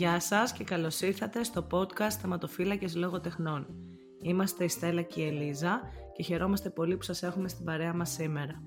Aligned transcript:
Γεια 0.00 0.20
σας 0.20 0.52
και 0.52 0.64
καλώς 0.64 1.00
ήρθατε 1.00 1.44
στο 1.44 1.66
podcast 1.70 2.16
Θεματοφύλακες 2.20 2.96
Λόγω 2.96 3.20
Τεχνών. 3.20 3.66
Είμαστε 4.22 4.64
η 4.64 4.68
Στέλλα 4.68 5.02
και 5.02 5.20
η 5.20 5.26
Ελίζα 5.26 5.80
και 6.12 6.22
χαιρόμαστε 6.22 6.70
πολύ 6.70 6.96
που 6.96 7.02
σας 7.02 7.22
έχουμε 7.22 7.48
στην 7.48 7.64
παρέα 7.64 7.94
μας 7.94 8.10
σήμερα. 8.10 8.62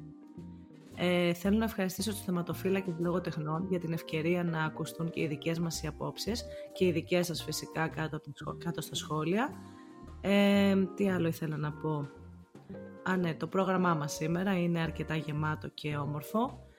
Ε, 0.95 1.33
θέλω 1.33 1.57
να 1.57 1.63
ευχαριστήσω 1.63 2.11
τους 2.11 2.21
θεματοφύλακες 2.21 2.93
Λόγω 2.99 3.21
Τεχνών 3.21 3.67
για 3.69 3.79
την 3.79 3.93
ευκαιρία 3.93 4.43
να 4.43 4.63
ακουστούν 4.63 5.09
και 5.09 5.21
οι 5.21 5.27
δικές 5.27 5.59
μας 5.59 5.83
οι 5.83 5.87
απόψεις 5.87 6.45
και 6.73 6.85
οι 6.85 6.91
δικές 6.91 7.25
σας 7.25 7.43
φυσικά 7.43 7.87
κάτω, 7.87 8.21
κάτω 8.57 8.81
στα 8.81 8.95
σχόλια. 8.95 9.49
Ε, 10.21 10.75
τι 10.95 11.09
άλλο 11.09 11.27
ήθελα 11.27 11.57
να 11.57 11.71
πω; 11.71 12.09
Α, 13.03 13.17
ναι, 13.17 13.33
το 13.33 13.47
πρόγραμμά 13.47 13.93
μας 13.93 14.13
σήμερα 14.13 14.57
είναι 14.59 14.79
αρκετά 14.79 15.15
γεμάτο 15.15 15.67
και 15.67 15.95
όμορφο. 15.95 16.71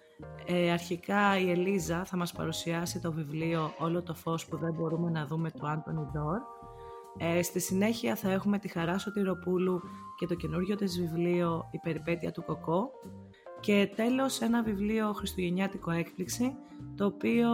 Ε, 0.47 0.71
αρχικά 0.71 1.39
η 1.39 1.51
Ελίζα 1.51 2.05
θα 2.05 2.17
μας 2.17 2.33
παρουσιάσει 2.33 3.01
το 3.01 3.13
βιβλίο 3.13 3.73
«Όλο 3.79 4.03
το 4.03 4.15
φως 4.15 4.47
που 4.47 4.57
δεν 4.57 4.73
μπορούμε 4.75 5.11
να 5.11 5.27
δούμε» 5.27 5.51
του 5.51 5.69
Άντωνι 5.69 6.09
Ντόρ. 6.13 6.41
Ε, 7.19 7.43
στη 7.43 7.61
συνέχεια 7.61 8.17
θα 8.17 8.31
έχουμε 8.31 8.59
τη 8.59 8.69
Χαρά 8.69 8.99
Σωτηροπούλου 8.99 9.81
και 10.19 10.27
το 10.27 10.35
καινούργιο 10.35 10.77
της 10.77 11.01
βιβλίο 11.01 11.69
«Η 11.71 11.79
περιπέτεια 11.79 12.31
του 12.31 12.45
Κοκό». 12.45 12.91
Και 13.61 13.93
τέλος 13.97 14.41
ένα 14.41 14.63
βιβλίο 14.63 15.13
χριστουγεννιάτικο 15.13 15.91
έκπληξη, 15.91 16.55
το 16.97 17.05
οποίο 17.05 17.49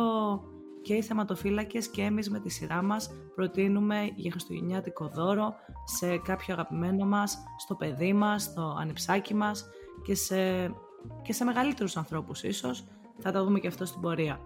και 0.82 0.94
οι 0.94 1.02
θεματοφύλακες 1.02 1.88
και 1.88 2.02
εμείς 2.02 2.30
με 2.30 2.40
τη 2.40 2.48
σειρά 2.48 2.82
μας 2.82 3.10
προτείνουμε 3.34 4.10
για 4.14 4.30
χριστουγεννιάτικο 4.30 5.08
δώρο 5.08 5.54
σε 5.84 6.16
κάποιο 6.16 6.54
αγαπημένο 6.54 7.06
μας, 7.06 7.38
στο 7.58 7.74
παιδί 7.74 8.12
μας, 8.12 8.42
στο 8.42 8.76
ανιψάκι 8.80 9.34
μας 9.34 9.68
και 10.02 10.14
σε 10.14 10.70
και 11.22 11.32
σε 11.32 11.44
μεγαλύτερους 11.44 11.96
ανθρώπους 11.96 12.42
ίσως. 12.42 12.84
Θα 13.18 13.32
τα 13.32 13.44
δούμε 13.44 13.58
και 13.58 13.66
αυτό 13.66 13.84
στην 13.84 14.00
πορεία. 14.00 14.40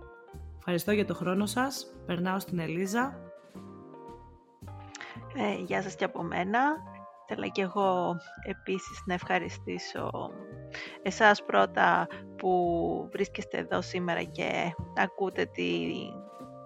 Ευχαριστώ 0.59 0.93
για 0.93 1.07
το 1.07 1.15
χρόνο 1.15 1.47
σας. 1.47 1.95
Περνάω 2.07 2.39
στην 2.39 2.59
Ελίζα. 2.59 3.19
Ε, 5.37 5.55
γεια 5.55 5.83
σας 5.83 5.95
και 5.95 6.05
από 6.05 6.23
μένα. 6.23 6.61
Θέλω 7.27 7.51
και 7.51 7.63
εγώ 7.63 8.17
επίσης 8.49 9.03
να 9.07 9.15
ευχαριστήσω 9.15 10.11
εσάς 11.03 11.45
πρώτα 11.45 12.07
που 12.37 13.09
βρίσκεστε 13.13 13.59
εδώ 13.59 13.83
σήμερα 13.83 14.23
και 14.23 14.75
ακούτε 14.97 15.45
τη 15.45 15.87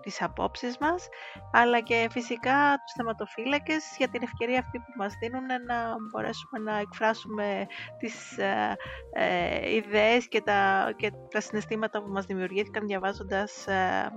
τις 0.09 0.23
απόψεις 0.23 0.79
μας, 0.79 1.09
αλλά 1.53 1.81
και 1.81 2.09
φυσικά 2.11 2.83
τους 2.85 2.93
θεματοφύλακες 2.97 3.95
για 3.99 4.09
την 4.09 4.23
ευκαιρία 4.23 4.59
αυτή 4.59 4.79
που 4.79 4.93
μας 4.97 5.15
δίνουν 5.21 5.47
να 5.67 5.95
μπορέσουμε 6.11 6.59
να 6.59 6.79
εκφράσουμε 6.79 7.67
τις 7.99 8.39
ε, 8.39 8.77
ε, 9.13 9.75
ιδέες 9.75 10.29
και 10.29 10.41
τα, 10.41 10.93
και 10.97 11.13
τα 11.31 11.41
συναισθήματα 11.41 12.03
που 12.03 12.11
μας 12.11 12.27
δημιουργήθηκαν 12.27 12.87
διαβάζοντας 12.87 13.67
ε, 13.67 14.11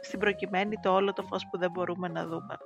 στην 0.00 0.18
προκειμένη 0.18 0.76
το 0.82 0.90
όλο 0.92 1.12
το 1.12 1.22
φως 1.22 1.46
που 1.50 1.58
δεν 1.58 1.70
μπορούμε 1.70 2.08
να 2.08 2.26
δούμε. 2.26 2.56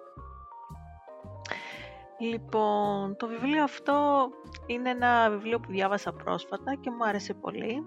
Λοιπόν, 2.18 3.16
το 3.16 3.26
βιβλίο 3.26 3.62
αυτό 3.62 4.28
είναι 4.66 4.90
ένα 4.90 5.30
βιβλίο 5.30 5.60
που 5.60 5.70
διάβασα 5.70 6.12
πρόσφατα 6.12 6.74
και 6.80 6.90
μου 6.90 7.04
άρεσε 7.04 7.34
πολύ. 7.34 7.84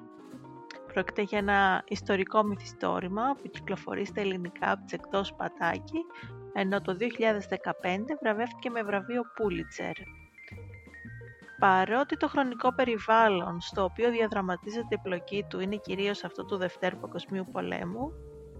Πρόκειται 0.96 1.22
για 1.22 1.38
ένα 1.38 1.84
ιστορικό 1.88 2.44
μυθιστόρημα 2.44 3.36
που 3.42 3.50
κυκλοφορεί 3.50 4.06
στα 4.06 4.22
ελληνικά 4.22 4.72
από 4.72 4.84
τις 4.84 4.94
εκτός 4.94 5.34
Πατάκη, 5.34 6.06
ενώ 6.54 6.82
το 6.82 6.98
2015 7.00 7.06
βραβεύτηκε 8.22 8.70
με 8.70 8.84
βραβείο 8.84 9.22
Πούλιτσερ. 9.36 9.92
Παρότι 11.60 12.18
το 12.18 12.28
χρονικό 12.28 12.74
περιβάλλον 12.74 13.62
στο 13.62 13.84
οποίο 13.84 14.12
διαδραματίζεται 14.12 14.96
η 14.96 15.00
πλοκή 15.04 15.46
του 15.50 15.60
είναι 15.60 15.76
κυρίως 15.76 16.24
αυτό 16.24 16.46
του 16.46 16.58
Δευτέρου 16.58 16.98
Παγκοσμίου 16.98 17.48
Πολέμου, 17.52 18.12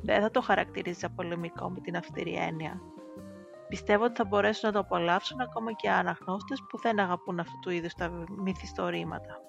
δεν 0.02 0.22
θα 0.22 0.32
το 0.32 0.42
χαρακτηρίζει 0.42 1.10
πολεμικό 1.16 1.70
με 1.70 1.80
την 1.80 1.98
αυστηρή 1.98 2.36
έννοια. 2.36 2.82
Πιστεύω 3.68 4.04
ότι 4.04 4.16
θα 4.16 4.26
μπορέσουν 4.26 4.68
να 4.68 4.74
το 4.74 4.80
απολαύσουν 4.80 5.40
ακόμα 5.42 5.72
και 5.72 5.90
αναγνώστες 5.90 6.64
που 6.70 6.78
δεν 6.78 7.00
αγαπούν 7.00 7.40
αυτού 7.40 7.60
του 7.62 7.70
είδους 7.70 7.94
τα 7.94 8.26
μυθιστορήματα. 8.38 9.40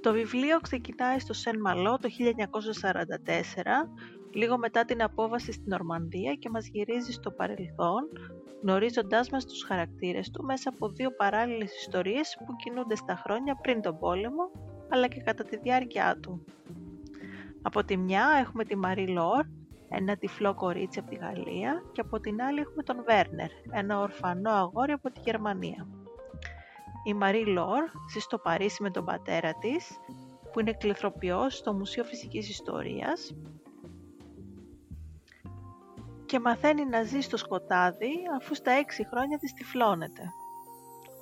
Το 0.00 0.12
βιβλίο 0.12 0.60
ξεκινάει 0.60 1.18
στο 1.18 1.32
Σεν 1.32 1.60
Μαλό 1.60 1.98
το 1.98 2.08
1944, 2.08 3.88
λίγο 4.32 4.58
μετά 4.58 4.84
την 4.84 5.02
απόβαση 5.02 5.52
στην 5.52 5.72
Ορμανδία 5.72 6.34
και 6.34 6.50
μας 6.50 6.66
γυρίζει 6.66 7.12
στο 7.12 7.30
παρελθόν, 7.30 8.08
γνωρίζοντάς 8.62 9.30
μας 9.30 9.46
τους 9.46 9.64
χαρακτήρες 9.64 10.30
του 10.30 10.44
μέσα 10.44 10.68
από 10.68 10.88
δύο 10.88 11.14
παράλληλες 11.14 11.76
ιστορίες 11.76 12.36
που 12.46 12.56
κινούνται 12.56 12.94
στα 12.96 13.14
χρόνια 13.24 13.54
πριν 13.54 13.80
τον 13.80 13.98
πόλεμο, 13.98 14.50
αλλά 14.88 15.08
και 15.08 15.20
κατά 15.20 15.44
τη 15.44 15.56
διάρκεια 15.56 16.18
του. 16.22 16.44
Από 17.62 17.84
τη 17.84 17.96
μια 17.96 18.26
έχουμε 18.40 18.64
τη 18.64 18.76
Μαρή 18.76 19.06
Λόρ, 19.06 19.44
ένα 19.88 20.16
τυφλό 20.16 20.54
κορίτσι 20.54 20.98
από 20.98 21.10
τη 21.10 21.16
Γαλλία 21.16 21.82
και 21.92 22.00
από 22.00 22.20
την 22.20 22.42
άλλη 22.42 22.60
έχουμε 22.60 22.82
τον 22.82 23.04
Βέρνερ, 23.06 23.50
ένα 23.70 23.98
ορφανό 23.98 24.50
αγόρι 24.50 24.92
από 24.92 25.10
τη 25.10 25.20
Γερμανία. 25.20 25.99
Η 27.04 27.14
Μαρή 27.14 27.46
Λόρ 27.46 27.84
ζει 28.12 28.18
στο 28.18 28.38
Παρίσι 28.38 28.82
με 28.82 28.90
τον 28.90 29.04
πατέρα 29.04 29.54
της, 29.54 29.98
που 30.52 30.60
είναι 30.60 30.72
κληθροποιός 30.72 31.56
στο 31.56 31.72
Μουσείο 31.72 32.04
Φυσικής 32.04 32.48
Ιστορίας 32.48 33.34
και 36.26 36.40
μαθαίνει 36.40 36.84
να 36.84 37.02
ζει 37.02 37.20
στο 37.20 37.36
σκοτάδι 37.36 38.12
αφού 38.40 38.54
στα 38.54 38.70
έξι 38.70 39.06
χρόνια 39.06 39.38
της 39.38 39.52
τυφλώνεται. 39.52 40.22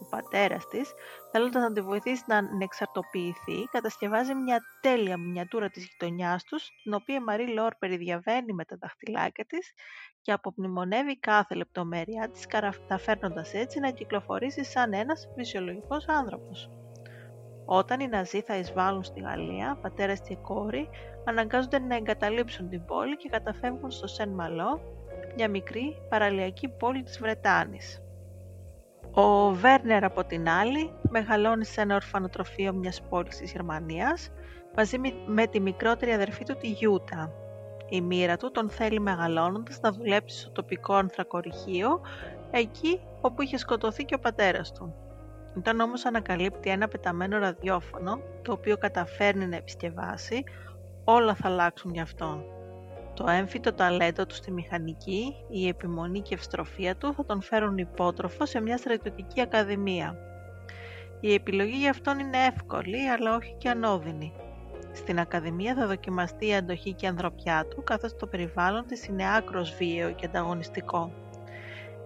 Ο 0.09 0.17
πατέρας 0.17 0.67
της, 0.67 0.93
θέλοντας 1.33 1.63
να 1.63 1.73
τη 1.73 1.81
βοηθήσει 1.81 2.23
να 2.27 2.37
ανεξαρτοποιηθεί, 2.37 3.65
κατασκευάζει 3.71 4.35
μια 4.35 4.61
τέλεια 4.81 5.17
μινιατούρα 5.17 5.69
της 5.69 5.87
γειτονιάς 5.87 6.45
τους, 6.45 6.69
την 6.83 6.95
οποία 6.95 7.15
η 7.15 7.21
Μαρή 7.21 7.49
Λόρ 7.53 7.75
περιδιαβαίνει 7.79 8.53
με 8.53 8.65
τα 8.65 8.77
δαχτυλάκια 8.81 9.45
της 9.45 9.73
και 10.23 10.33
απομνημονεύει 10.33 11.19
κάθε 11.19 11.55
λεπτομέρειά 11.55 12.29
της, 12.31 12.47
καταφέρνοντας 12.47 13.55
έτσι 13.55 13.81
να 13.81 13.91
κυκλοφορήσει 13.91 14.65
σαν 14.65 14.93
ένας 14.93 15.29
φυσιολογικός 15.37 16.09
άνθρωπος. 16.09 16.71
Όταν 17.65 18.01
οι 18.01 18.09
Ναζί 18.09 18.41
θα 18.41 18.57
εισβάλλουν 18.57 19.05
στη 19.05 19.21
Γαλλία, 19.21 19.79
πατέρας 19.83 20.21
και 20.21 20.37
κόρη 20.37 20.89
αναγκάζονται 21.25 21.79
να 21.79 21.97
εγκαταλείψουν 21.97 22.69
την 22.69 22.85
πόλη 22.85 23.17
και 23.17 23.29
καταφεύγουν 23.29 23.91
στο 23.91 24.07
Σεν 24.07 24.29
Μαλό, 24.29 24.81
μια 25.35 25.49
μικρή 25.49 25.97
παραλιακή 26.09 26.69
πόλη 26.69 27.03
της 27.03 27.19
Βρετάνης. 27.19 28.03
Ο 29.21 29.53
Βέρνερ 29.55 30.05
από 30.05 30.25
την 30.25 30.49
άλλη 30.49 30.93
μεγαλώνει 31.11 31.65
σε 31.65 31.81
ένα 31.81 31.95
ορφανοτροφείο 31.95 32.73
μιας 32.73 33.03
πόλης 33.03 33.37
της 33.37 33.53
Γερμανίας 33.53 34.31
μαζί 34.77 34.97
με 35.27 35.47
τη 35.47 35.61
μικρότερη 35.61 36.13
αδερφή 36.13 36.45
του 36.45 36.57
τη 36.57 36.69
Γιούτα. 36.69 37.33
Η 37.89 38.01
μοίρα 38.01 38.37
του 38.37 38.51
τον 38.51 38.71
θέλει 38.71 39.01
μεγαλώνοντας 39.01 39.81
να 39.81 39.93
δουλέψει 39.93 40.39
στο 40.39 40.51
τοπικό 40.51 40.95
ανθρακοριχείο 40.95 42.01
εκεί 42.51 43.01
όπου 43.21 43.43
είχε 43.43 43.57
σκοτωθεί 43.57 44.05
και 44.05 44.15
ο 44.15 44.19
πατέρας 44.19 44.73
του. 44.73 44.95
Όταν 45.57 45.81
όμως 45.81 46.05
ανακαλύπτει 46.05 46.71
ένα 46.71 46.89
πεταμένο 46.89 47.39
ραδιόφωνο 47.39 48.21
το 48.43 48.53
οποίο 48.53 48.77
καταφέρνει 48.77 49.47
να 49.47 49.57
επισκευάσει 49.57 50.45
όλα 51.05 51.35
θα 51.35 51.49
αλλάξουν 51.49 51.93
για 51.93 52.03
αυτόν. 52.03 52.45
Το 53.19 53.29
έμφυτο 53.29 53.73
ταλέντο 53.73 54.27
του 54.27 54.35
στη 54.35 54.53
μηχανική, 54.53 55.35
η 55.51 55.69
επιμονή 55.69 56.21
και 56.21 56.35
ευστροφία 56.35 56.97
του 56.97 57.13
θα 57.13 57.25
τον 57.25 57.43
φέρουν 57.43 57.79
υπότροφο 57.79 58.47
σε 58.47 58.61
μια 58.61 58.77
στρατιωτική 58.77 59.41
ακαδημία. 59.41 60.17
Η 61.21 61.35
επιλογή 61.35 61.77
για 61.77 61.91
αυτόν 61.91 62.19
είναι 62.19 62.45
εύκολη, 62.45 63.09
αλλά 63.09 63.37
όχι 63.37 63.55
και 63.59 63.69
ανώδυνη. 63.69 64.33
Στην 64.93 65.19
Ακαδημία 65.19 65.75
θα 65.75 65.87
δοκιμαστεί 65.87 66.47
η 66.47 66.55
αντοχή 66.55 66.93
και 66.93 67.07
η 67.07 67.09
ανθρωπιά 67.09 67.67
του, 67.71 67.83
καθώς 67.85 68.17
το 68.17 68.27
περιβάλλον 68.27 68.87
της 68.87 69.07
είναι 69.07 69.37
άκρος 69.37 69.75
βίαιο 69.75 70.11
και 70.11 70.27
ανταγωνιστικό. 70.27 71.13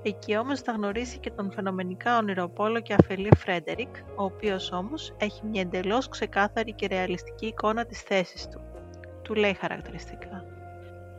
Εκεί 0.03 0.37
όμως 0.37 0.61
θα 0.61 0.73
γνωρίσει 0.73 1.19
και 1.19 1.31
τον 1.31 1.53
φαινομενικά 1.53 2.19
ονειροπόλο 2.19 2.81
και 2.81 2.95
αφελή 2.95 3.33
Φρέντερικ, 3.37 3.97
ο 4.17 4.25
οποίος 4.25 4.73
όμως 4.73 5.15
έχει 5.19 5.47
μια 5.47 5.61
εντελώς 5.61 6.09
ξεκάθαρη 6.09 6.73
και 6.73 6.87
ρεαλιστική 6.87 7.47
εικόνα 7.47 7.85
της 7.85 8.01
θέσης 8.01 8.49
του. 8.49 8.61
Του 9.23 9.35
λέει 9.35 9.55
χαρακτηριστικά. 9.55 10.61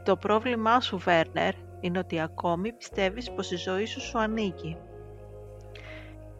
Το 0.03 0.17
πρόβλημά 0.17 0.79
σου, 0.79 0.97
Βέρνερ, 0.97 1.53
είναι 1.79 1.99
ότι 1.99 2.19
ακόμη 2.19 2.73
πιστεύεις 2.73 3.31
πως 3.31 3.51
η 3.51 3.55
ζωή 3.55 3.85
σου 3.85 4.01
σου 4.01 4.19
ανήκει. 4.19 4.77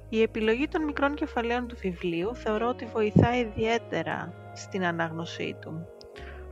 Η 0.10 0.22
επιλογή 0.22 0.68
των 0.68 0.84
μικρών 0.84 1.16
κεφαλαίων 1.16 1.68
του 1.68 1.76
βιβλίου 1.76 2.36
θεωρώ 2.36 2.68
ότι 2.68 2.86
βοηθάει 2.86 3.40
ιδιαίτερα 3.40 4.34
στην 4.54 4.86
ανάγνωσή 4.86 5.58
του. 5.62 5.88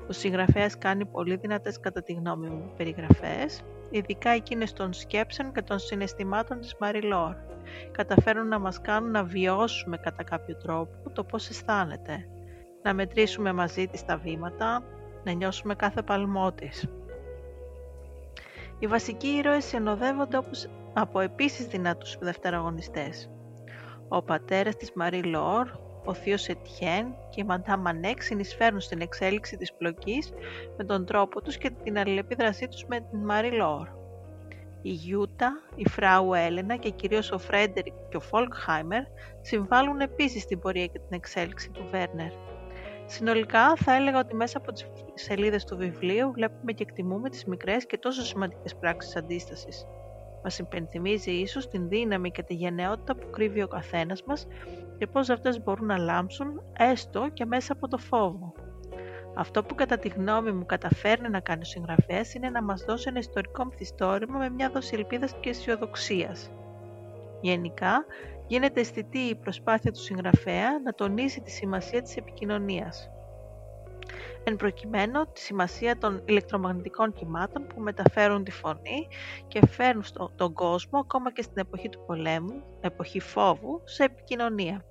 Ο 0.07 0.11
συγγραφέας 0.11 0.77
κάνει 0.77 1.05
πολύ 1.05 1.35
δυνατές 1.35 1.79
κατά 1.79 2.03
τη 2.03 2.13
γνώμη 2.13 2.49
μου 2.49 2.73
περιγραφές, 2.77 3.61
ειδικά 3.89 4.29
εκείνες 4.29 4.73
των 4.73 4.93
σκέψεων 4.93 5.51
και 5.51 5.61
των 5.61 5.79
συναισθημάτων 5.79 6.59
της 6.59 6.75
Μαριλόρ. 6.79 7.35
Καταφέρουν 7.91 8.47
να 8.47 8.59
μας 8.59 8.81
κάνουν 8.81 9.11
να 9.11 9.23
βιώσουμε 9.23 9.97
κατά 9.97 10.23
κάποιο 10.23 10.55
τρόπο 10.55 11.09
το 11.13 11.23
πώς 11.23 11.49
αισθάνεται, 11.49 12.27
να 12.83 12.93
μετρήσουμε 12.93 13.53
μαζί 13.53 13.87
της 13.87 14.05
τα 14.05 14.17
βήματα, 14.17 14.83
να 15.23 15.31
νιώσουμε 15.31 15.75
κάθε 15.75 16.01
παλμό 16.01 16.51
της. 16.51 16.87
Οι 18.81 18.87
βασικοί 18.87 19.27
ήρωες 19.27 19.65
συνοδεύονται 19.65 20.37
όπως 20.37 20.69
από 20.93 21.19
επίσης 21.19 21.65
δυνατούς 21.65 22.17
δευτεραγωνιστές. 22.19 23.29
Ο 24.07 24.21
πατέρας 24.21 24.75
της 24.75 24.91
Μαρή 24.93 25.23
Λόρ, 25.23 25.69
ο 26.05 26.13
θείος 26.13 26.47
Ετιέν 26.47 27.15
και 27.29 27.41
η 27.41 27.43
Μαντά 27.43 27.77
Μανέκ 27.77 28.21
συνεισφέρουν 28.21 28.79
στην 28.79 29.01
εξέλιξη 29.01 29.57
της 29.57 29.73
πλοκής 29.73 30.33
με 30.77 30.83
τον 30.83 31.05
τρόπο 31.05 31.41
τους 31.41 31.57
και 31.57 31.71
την 31.83 31.97
αλληλεπίδρασή 31.97 32.67
τους 32.67 32.85
με 32.85 32.99
την 32.99 33.19
Μάρι 33.19 33.51
Λόρ. 33.51 33.87
Η 34.81 34.89
Γιούτα, 34.89 35.51
η 35.75 35.89
Frau 35.89 36.33
Έλενα 36.33 36.75
και 36.75 36.89
κυρίως 36.89 37.31
ο 37.31 37.37
Φρέντερικ 37.37 37.93
και 38.09 38.17
ο 38.17 38.19
Φόλκχάιμερ 38.19 39.03
συμβάλλουν 39.41 39.99
επίσης 39.99 40.41
στην 40.41 40.59
πορεία 40.59 40.85
και 40.85 40.99
την 40.99 41.17
εξέλιξη 41.17 41.69
του 41.69 41.87
Βέρνερ. 41.91 42.31
Συνολικά 43.11 43.75
θα 43.75 43.95
έλεγα 43.95 44.19
ότι 44.19 44.35
μέσα 44.35 44.57
από 44.57 44.71
τις 44.71 44.85
σελίδες 45.13 45.65
του 45.65 45.77
βιβλίου 45.77 46.31
βλέπουμε 46.31 46.71
και 46.71 46.83
εκτιμούμε 46.83 47.29
τις 47.29 47.45
μικρές 47.45 47.85
και 47.85 47.97
τόσο 47.97 48.21
σημαντικές 48.21 48.75
πράξεις 48.75 49.15
αντίστασης. 49.15 49.85
Μας 50.43 50.59
υπενθυμίζει 50.59 51.31
ίσως 51.31 51.67
την 51.67 51.87
δύναμη 51.87 52.31
και 52.31 52.43
τη 52.43 52.53
γενναιότητα 52.53 53.15
που 53.15 53.29
κρύβει 53.29 53.61
ο 53.61 53.67
καθένας 53.67 54.23
μας 54.23 54.47
και 54.97 55.07
πώς 55.07 55.29
αυτές 55.29 55.63
μπορούν 55.63 55.85
να 55.85 55.97
λάμψουν 55.97 56.61
έστω 56.77 57.29
και 57.33 57.45
μέσα 57.45 57.73
από 57.73 57.87
το 57.87 57.97
φόβο. 57.97 58.53
Αυτό 59.35 59.63
που 59.63 59.75
κατά 59.75 59.97
τη 59.97 60.07
γνώμη 60.07 60.51
μου 60.51 60.65
καταφέρνει 60.65 61.29
να 61.29 61.39
κάνει 61.39 61.61
ο 61.61 61.65
συγγραφέας 61.65 62.33
είναι 62.33 62.49
να 62.49 62.63
μας 62.63 62.83
δώσει 62.83 63.05
ένα 63.09 63.19
ιστορικό 63.19 63.65
μυθιστόρημα 63.65 64.37
με 64.37 64.49
μια 64.49 64.69
δόση 64.69 64.95
ελπίδας 64.95 65.35
και 65.39 65.49
αισιοδοξίας. 65.49 66.51
Γενικά, 67.41 68.05
γίνεται 68.51 68.79
αισθητή 68.79 69.19
η 69.19 69.35
προσπάθεια 69.35 69.91
του 69.91 69.99
συγγραφέα 69.99 70.79
να 70.83 70.93
τονίσει 70.93 71.41
τη 71.41 71.51
σημασία 71.51 72.01
της 72.01 72.15
επικοινωνίας. 72.17 73.09
Εν 74.43 74.55
προκειμένου 74.55 75.25
τη 75.33 75.39
σημασία 75.39 75.97
των 75.97 76.21
ηλεκτρομαγνητικών 76.25 77.13
κυμάτων 77.13 77.67
που 77.67 77.81
μεταφέρουν 77.81 78.43
τη 78.43 78.51
φωνή 78.51 79.07
και 79.47 79.65
φέρνουν 79.65 80.03
τον 80.35 80.53
κόσμο 80.53 80.99
ακόμα 80.99 81.31
και 81.31 81.41
στην 81.41 81.57
εποχή 81.57 81.89
του 81.89 82.03
πολέμου, 82.05 82.63
εποχή 82.81 83.19
φόβου, 83.19 83.81
σε 83.85 84.03
επικοινωνία. 84.03 84.85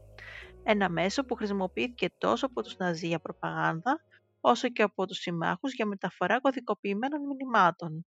Ένα 0.63 0.89
μέσο 0.89 1.25
που 1.25 1.35
χρησιμοποιήθηκε 1.35 2.09
τόσο 2.19 2.47
από 2.47 2.63
τους 2.63 2.77
Ναζί 2.77 3.07
για 3.07 3.21
προπαγάνδα, 3.21 4.01
όσο 4.41 4.69
και 4.69 4.83
από 4.83 5.07
τους 5.07 5.19
συμμάχους 5.19 5.75
για 5.75 5.87
μεταφορά 5.87 6.41
κωδικοποιημένων 6.41 7.21
μηνυμάτων. 7.27 8.07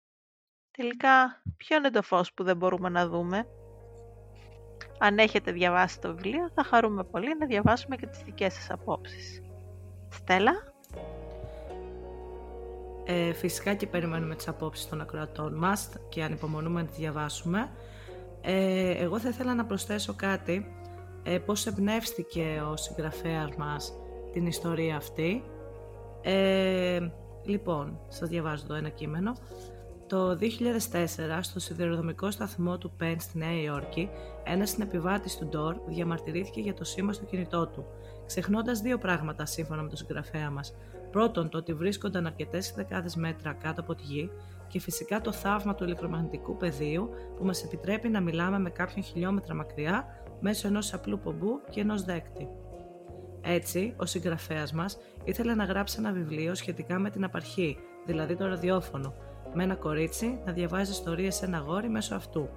Τελικά, 0.71 1.43
ποιο 1.57 1.77
είναι 1.77 1.91
το 1.91 2.03
φως 2.03 2.33
που 2.33 2.45
δεν 2.45 2.57
μπορούμε 2.57 2.89
να 2.89 3.09
δούμε; 3.09 3.47
Αν 4.99 5.19
έχετε 5.19 5.53
διαβάσει 5.53 6.01
το 6.01 6.15
βιβλίο, 6.15 6.51
θα 6.55 6.65
χαρούμε 6.65 7.05
πολύ 7.05 7.37
να 7.39 7.47
διαβάσουμε 7.47 7.97
και 7.97 8.07
τις 8.07 8.23
δικές 8.25 8.55
σας 8.55 8.71
απόψεις. 8.71 9.43
Στέλλα; 10.09 10.53
Ε, 13.05 13.33
φυσικά 13.33 13.75
και 13.75 13.87
περιμένουμε 13.87 14.35
τις 14.35 14.49
απόψεις 14.49 14.89
των 14.89 15.01
ακροατών 15.01 15.55
μας 15.55 15.89
και 16.09 16.23
ανυπομονούμε 16.23 16.81
να 16.81 16.87
τις 16.87 16.97
διαβάσουμε. 16.97 17.71
Ε, 18.41 18.91
εγώ 18.91 19.19
θα 19.19 19.29
ήθελα 19.29 19.55
να 19.55 19.65
προσθέσω 19.65 20.15
κάτι, 20.15 20.75
ε, 21.23 21.39
πώς 21.39 21.67
εμπνεύστηκε 21.67 22.63
ο 22.71 22.77
συγγραφέας 22.77 23.57
μας 23.57 23.93
την 24.33 24.47
ιστορία 24.47 24.97
αυτή. 24.97 25.45
Ε, 26.23 27.01
λοιπόν, 27.45 27.99
σας 28.09 28.29
διαβάζω 28.29 28.63
εδώ 28.65 28.75
ένα 28.75 28.89
κείμενο. 28.89 29.33
Το 30.13 30.39
2004, 30.41 31.39
στο 31.41 31.61
σιδηροδρομικό 31.61 32.31
σταθμό 32.31 32.79
του 32.79 32.93
Penn 33.01 33.15
στη 33.19 33.39
Νέα 33.39 33.63
Υόρκη, 33.63 34.11
ένας 34.45 34.71
συνεπιβάτης 34.71 35.37
του 35.37 35.47
Ντόρ 35.47 35.77
διαμαρτυρήθηκε 35.87 36.61
για 36.61 36.75
το 36.75 36.85
σήμα 36.85 37.13
στο 37.13 37.25
κινητό 37.25 37.67
του, 37.67 37.85
ξεχνώντας 38.27 38.81
δύο 38.81 38.99
πράγματα 38.99 39.47
σύμφωνα 39.47 39.83
με 39.83 39.89
τον 39.89 39.97
συγγραφέα 39.97 40.51
μας. 40.51 40.75
Πρώτον, 41.11 41.49
το 41.49 41.59
ότι 41.59 41.73
βρίσκονταν 41.73 42.27
αρκετές 42.27 42.73
δεκάδε 42.77 43.09
μέτρα 43.17 43.53
κάτω 43.53 43.81
από 43.81 43.95
τη 43.95 44.03
γη 44.03 44.31
και 44.69 44.81
φυσικά 44.81 45.21
το 45.21 45.33
θαύμα 45.33 45.75
του 45.75 45.85
ηλεκτρομαγνητικού 45.85 46.57
πεδίου 46.57 47.11
που 47.37 47.45
μας 47.45 47.65
επιτρέπει 47.65 48.09
να 48.09 48.21
μιλάμε 48.21 48.59
με 48.59 48.71
κάποιον 48.71 49.05
χιλιόμετρα 49.05 49.55
μακριά 49.55 50.07
μέσω 50.41 50.69
ενός 50.69 50.95
απλού 50.95 51.19
πομπού 51.19 51.61
και 51.71 51.81
ενός 51.81 52.03
δέκτη. 52.03 52.49
Έτσι, 53.41 53.95
ο 53.97 54.07
συγγραφέας 54.07 54.73
μας 54.73 54.99
ήθελε 55.25 55.55
να 55.55 55.65
γράψει 55.65 55.97
ένα 55.99 56.13
βιβλίο 56.13 56.55
σχετικά 56.55 56.99
με 56.99 57.11
την 57.11 57.25
απαρχή, 57.25 57.79
δηλαδή 58.07 58.37
το 58.37 58.47
ραδιόφωνο, 58.47 59.15
με 59.55 59.63
ένα 59.63 59.75
κορίτσι 59.75 60.39
να 60.45 60.53
διαβάζει 60.53 60.91
ιστορίες 60.91 61.35
σε 61.35 61.45
ένα 61.45 61.59
γόρι 61.59 61.89
μέσω 61.89 62.15
αυτού. 62.15 62.49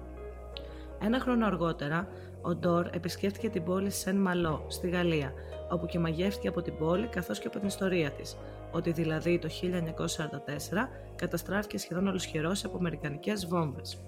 Ένα 1.00 1.20
χρόνο 1.20 1.46
αργότερα, 1.46 2.08
ο 2.42 2.54
Ντόρ 2.54 2.86
επισκέφτηκε 2.90 3.48
την 3.48 3.64
πόλη 3.64 3.90
Σεν 3.90 4.16
Μαλό, 4.16 4.64
στη 4.68 4.88
Γαλλία, 4.88 5.32
όπου 5.70 5.86
και 5.86 5.98
μαγεύτηκε 5.98 6.48
από 6.48 6.62
την 6.62 6.76
πόλη 6.76 7.06
καθώς 7.06 7.38
και 7.38 7.46
από 7.46 7.58
την 7.58 7.68
ιστορία 7.68 8.10
της, 8.10 8.36
ότι 8.72 8.92
δηλαδή 8.92 9.38
το 9.38 9.48
1944 9.48 10.88
καταστράφηκε 11.16 11.78
σχεδόν 11.78 12.06
ολοσχερός 12.06 12.64
από 12.64 12.76
αμερικανικές 12.76 13.46
βόμβες. 13.46 13.98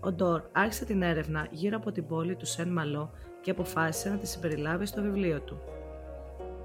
Ο 0.00 0.12
Ντόρ 0.12 0.42
άρχισε 0.52 0.84
την 0.84 1.02
έρευνα 1.02 1.46
γύρω 1.50 1.76
από 1.76 1.92
την 1.92 2.06
πόλη 2.06 2.36
του 2.36 2.46
Σεν 2.46 2.68
Μαλό 2.68 3.10
και 3.40 3.50
αποφάσισε 3.50 4.08
να 4.08 4.16
τη 4.16 4.26
συμπεριλάβει 4.26 4.86
στο 4.86 5.02
βιβλίο 5.02 5.40
του. 5.40 5.60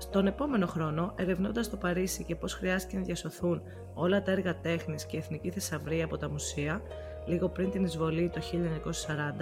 Στον 0.01 0.27
επόμενο 0.27 0.67
χρόνο, 0.67 1.13
ερευνώντας 1.15 1.69
το 1.69 1.77
Παρίσι 1.77 2.23
και 2.23 2.35
πώς 2.35 2.53
χρειάστηκε 2.53 2.97
να 2.97 3.03
διασωθούν 3.03 3.61
όλα 3.93 4.21
τα 4.21 4.31
έργα 4.31 4.55
τέχνης 4.55 5.05
και 5.05 5.17
εθνική 5.17 5.49
θησαυρία 5.49 6.05
από 6.05 6.17
τα 6.17 6.29
μουσεία, 6.29 6.81
λίγο 7.25 7.49
πριν 7.49 7.71
την 7.71 7.83
εισβολή 7.83 8.29
το 8.29 8.41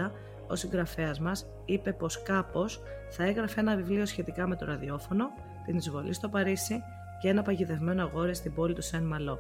1940, 0.08 0.12
ο 0.48 0.56
συγγραφέας 0.56 1.20
μας 1.20 1.46
είπε 1.66 1.94
πως 1.94 2.22
κάπως 2.22 2.82
θα 3.10 3.24
έγραφε 3.24 3.60
ένα 3.60 3.76
βιβλίο 3.76 4.06
σχετικά 4.06 4.48
με 4.48 4.56
το 4.56 4.66
ραδιόφωνο, 4.66 5.26
την 5.66 5.78
εισβολή 5.78 6.14
στο 6.14 6.30
Παρίσι 6.30 6.84
και 7.22 7.30
ένα 7.30 7.42
παγιδευμένο 7.42 8.02
αγόρι 8.02 8.36
στην 8.36 8.54
πόλη 8.54 8.74
του 8.74 8.82
Σεν 8.82 9.04
Μαλό. 9.04 9.40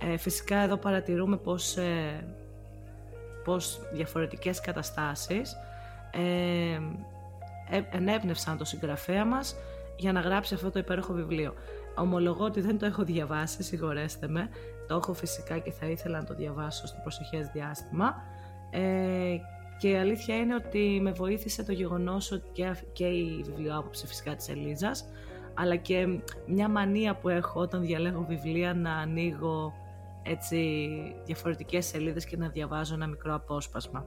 Ε, 0.00 0.16
φυσικά 0.16 0.56
εδώ 0.56 0.76
παρατηρούμε 0.76 1.36
πως, 1.36 1.76
ε, 1.76 2.24
πως 3.44 3.80
διαφορετικές 3.92 4.60
καταστάσεις 4.60 5.56
ε, 6.10 6.80
ε 7.76 7.82
ενέπνευσαν 7.90 8.56
το 8.58 8.64
συγγραφέα 8.64 9.24
μας 9.24 9.56
για 9.96 10.12
να 10.12 10.20
γράψει 10.20 10.54
αυτό 10.54 10.70
το 10.70 10.78
υπέροχο 10.78 11.12
βιβλίο. 11.12 11.54
Ομολογώ 11.96 12.44
ότι 12.44 12.60
δεν 12.60 12.78
το 12.78 12.86
έχω 12.86 13.02
διαβάσει, 13.02 13.62
συγχωρέστε 13.62 14.28
με. 14.28 14.48
Το 14.88 14.94
έχω 14.94 15.12
φυσικά 15.12 15.58
και 15.58 15.70
θα 15.70 15.86
ήθελα 15.86 16.18
να 16.18 16.24
το 16.24 16.34
διαβάσω 16.34 16.86
στο 16.86 16.98
προσεχές 17.02 17.46
διάστημα. 17.46 18.14
Ε, 18.70 19.36
και 19.78 19.88
η 19.88 19.96
αλήθεια 19.96 20.36
είναι 20.36 20.54
ότι 20.54 20.98
με 21.02 21.12
βοήθησε 21.12 21.64
το 21.64 21.72
γεγονός 21.72 22.32
ότι 22.32 22.48
και, 22.52 22.74
και 22.92 23.04
η 23.06 23.42
βιβλιοάποψη 23.44 24.06
φυσικά 24.06 24.34
της 24.34 24.48
Ελίζας, 24.48 25.08
αλλά 25.54 25.76
και 25.76 26.20
μια 26.46 26.68
μανία 26.68 27.16
που 27.16 27.28
έχω 27.28 27.60
όταν 27.60 27.80
διαλέγω 27.80 28.24
βιβλία 28.28 28.74
να 28.74 28.92
ανοίγω 28.92 29.72
έτσι 30.22 30.88
διαφορετικές 31.24 31.86
σελίδες 31.86 32.24
και 32.24 32.36
να 32.36 32.48
διαβάζω 32.48 32.94
ένα 32.94 33.06
μικρό 33.06 33.34
απόσπασμα. 33.34 34.06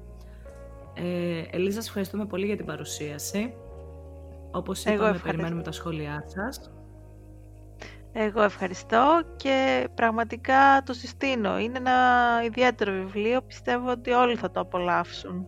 Ε, 0.93 1.43
Ελίζα, 1.51 1.79
ευχαριστούμε 1.79 2.25
πολύ 2.25 2.45
για 2.45 2.55
την 2.55 2.65
παρουσίαση. 2.65 3.53
Όπως 4.55 4.85
είπαμε, 4.85 5.19
περιμένουμε 5.23 5.61
τα 5.61 5.71
σχόλιά 5.71 6.23
σας. 6.25 6.71
Εγώ 8.11 8.41
ευχαριστώ 8.41 9.21
και 9.35 9.87
πραγματικά 9.95 10.83
το 10.85 10.93
συστήνω. 10.93 11.59
Είναι 11.59 11.77
ένα 11.77 11.93
ιδιαίτερο 12.45 12.91
βιβλίο, 12.91 13.41
πιστεύω 13.41 13.91
ότι 13.91 14.11
όλοι 14.11 14.35
θα 14.35 14.51
το 14.51 14.59
απολαύσουν. 14.59 15.47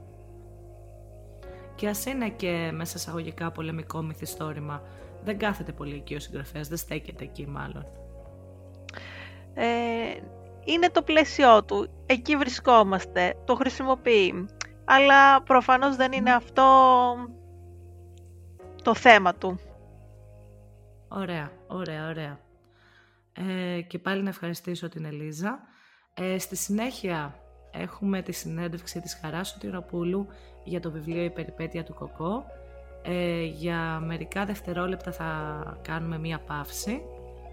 Και 1.76 1.88
ας 1.88 2.06
είναι 2.06 2.30
και 2.30 2.72
μέσα 2.74 2.98
σε 2.98 3.10
αγωγικά 3.10 3.52
πολεμικό 3.52 4.02
μυθιστόρημα, 4.02 4.82
δεν 5.24 5.38
κάθεται 5.38 5.72
πολύ 5.72 5.96
εκεί 5.96 6.16
ο 6.16 6.20
συγγραφέας, 6.20 6.68
δεν 6.68 6.78
στέκεται 6.78 7.24
εκεί 7.24 7.48
μάλλον. 7.48 7.86
Ε, 9.54 9.66
είναι 10.66 10.90
το 10.90 11.02
πλαίσιό 11.02 11.64
του, 11.64 11.90
εκεί 12.06 12.36
βρισκόμαστε, 12.36 13.36
το 13.46 13.56
χρησιμοποιεί. 13.56 14.46
Αλλά 14.86 15.42
προφανώς 15.42 15.96
δεν 15.96 16.12
είναι 16.12 16.34
αυτό 16.34 16.64
το 18.88 18.96
θέμα 18.96 19.36
του. 19.36 19.60
Ωραία, 21.08 21.52
ωραία, 21.68 22.08
ωραία. 22.08 22.40
Ε, 23.34 23.82
και 23.82 24.00
πάλι 24.00 24.24
να 24.24 24.30
ευχαριστήσω 24.30 24.90
την 24.90 25.06
Ελίζα. 25.06 25.60
Ε, 26.14 26.38
στη 26.40 26.56
συνέχεια 26.56 27.36
έχουμε 27.72 28.22
τη 28.22 28.32
συνέντευξη 28.32 29.02
της 29.02 29.20
Χαράς 29.22 29.48
Σωτηροπούλου 29.48 30.28
για 30.64 30.80
το 30.80 30.92
βιβλίο 30.92 31.24
«Η 31.24 31.30
περιπέτεια 31.30 31.84
του 31.84 31.94
Κοκό». 31.94 32.46
Ε, 33.04 33.44
για 33.44 34.00
μερικά 34.06 34.46
δευτερόλεπτα 34.46 35.12
θα 35.12 35.80
κάνουμε 35.82 36.18
μία 36.18 36.40
παύση 36.40 37.02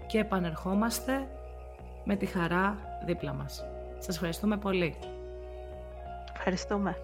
και 0.07 0.19
επανερχόμαστε 0.19 1.27
με 2.03 2.15
τη 2.15 2.25
χαρά 2.25 2.77
δίπλα 3.05 3.33
μας. 3.33 3.65
Σας 3.97 4.15
ευχαριστούμε 4.15 4.57
πολύ. 4.57 4.95
Ευχαριστούμε. 6.35 6.97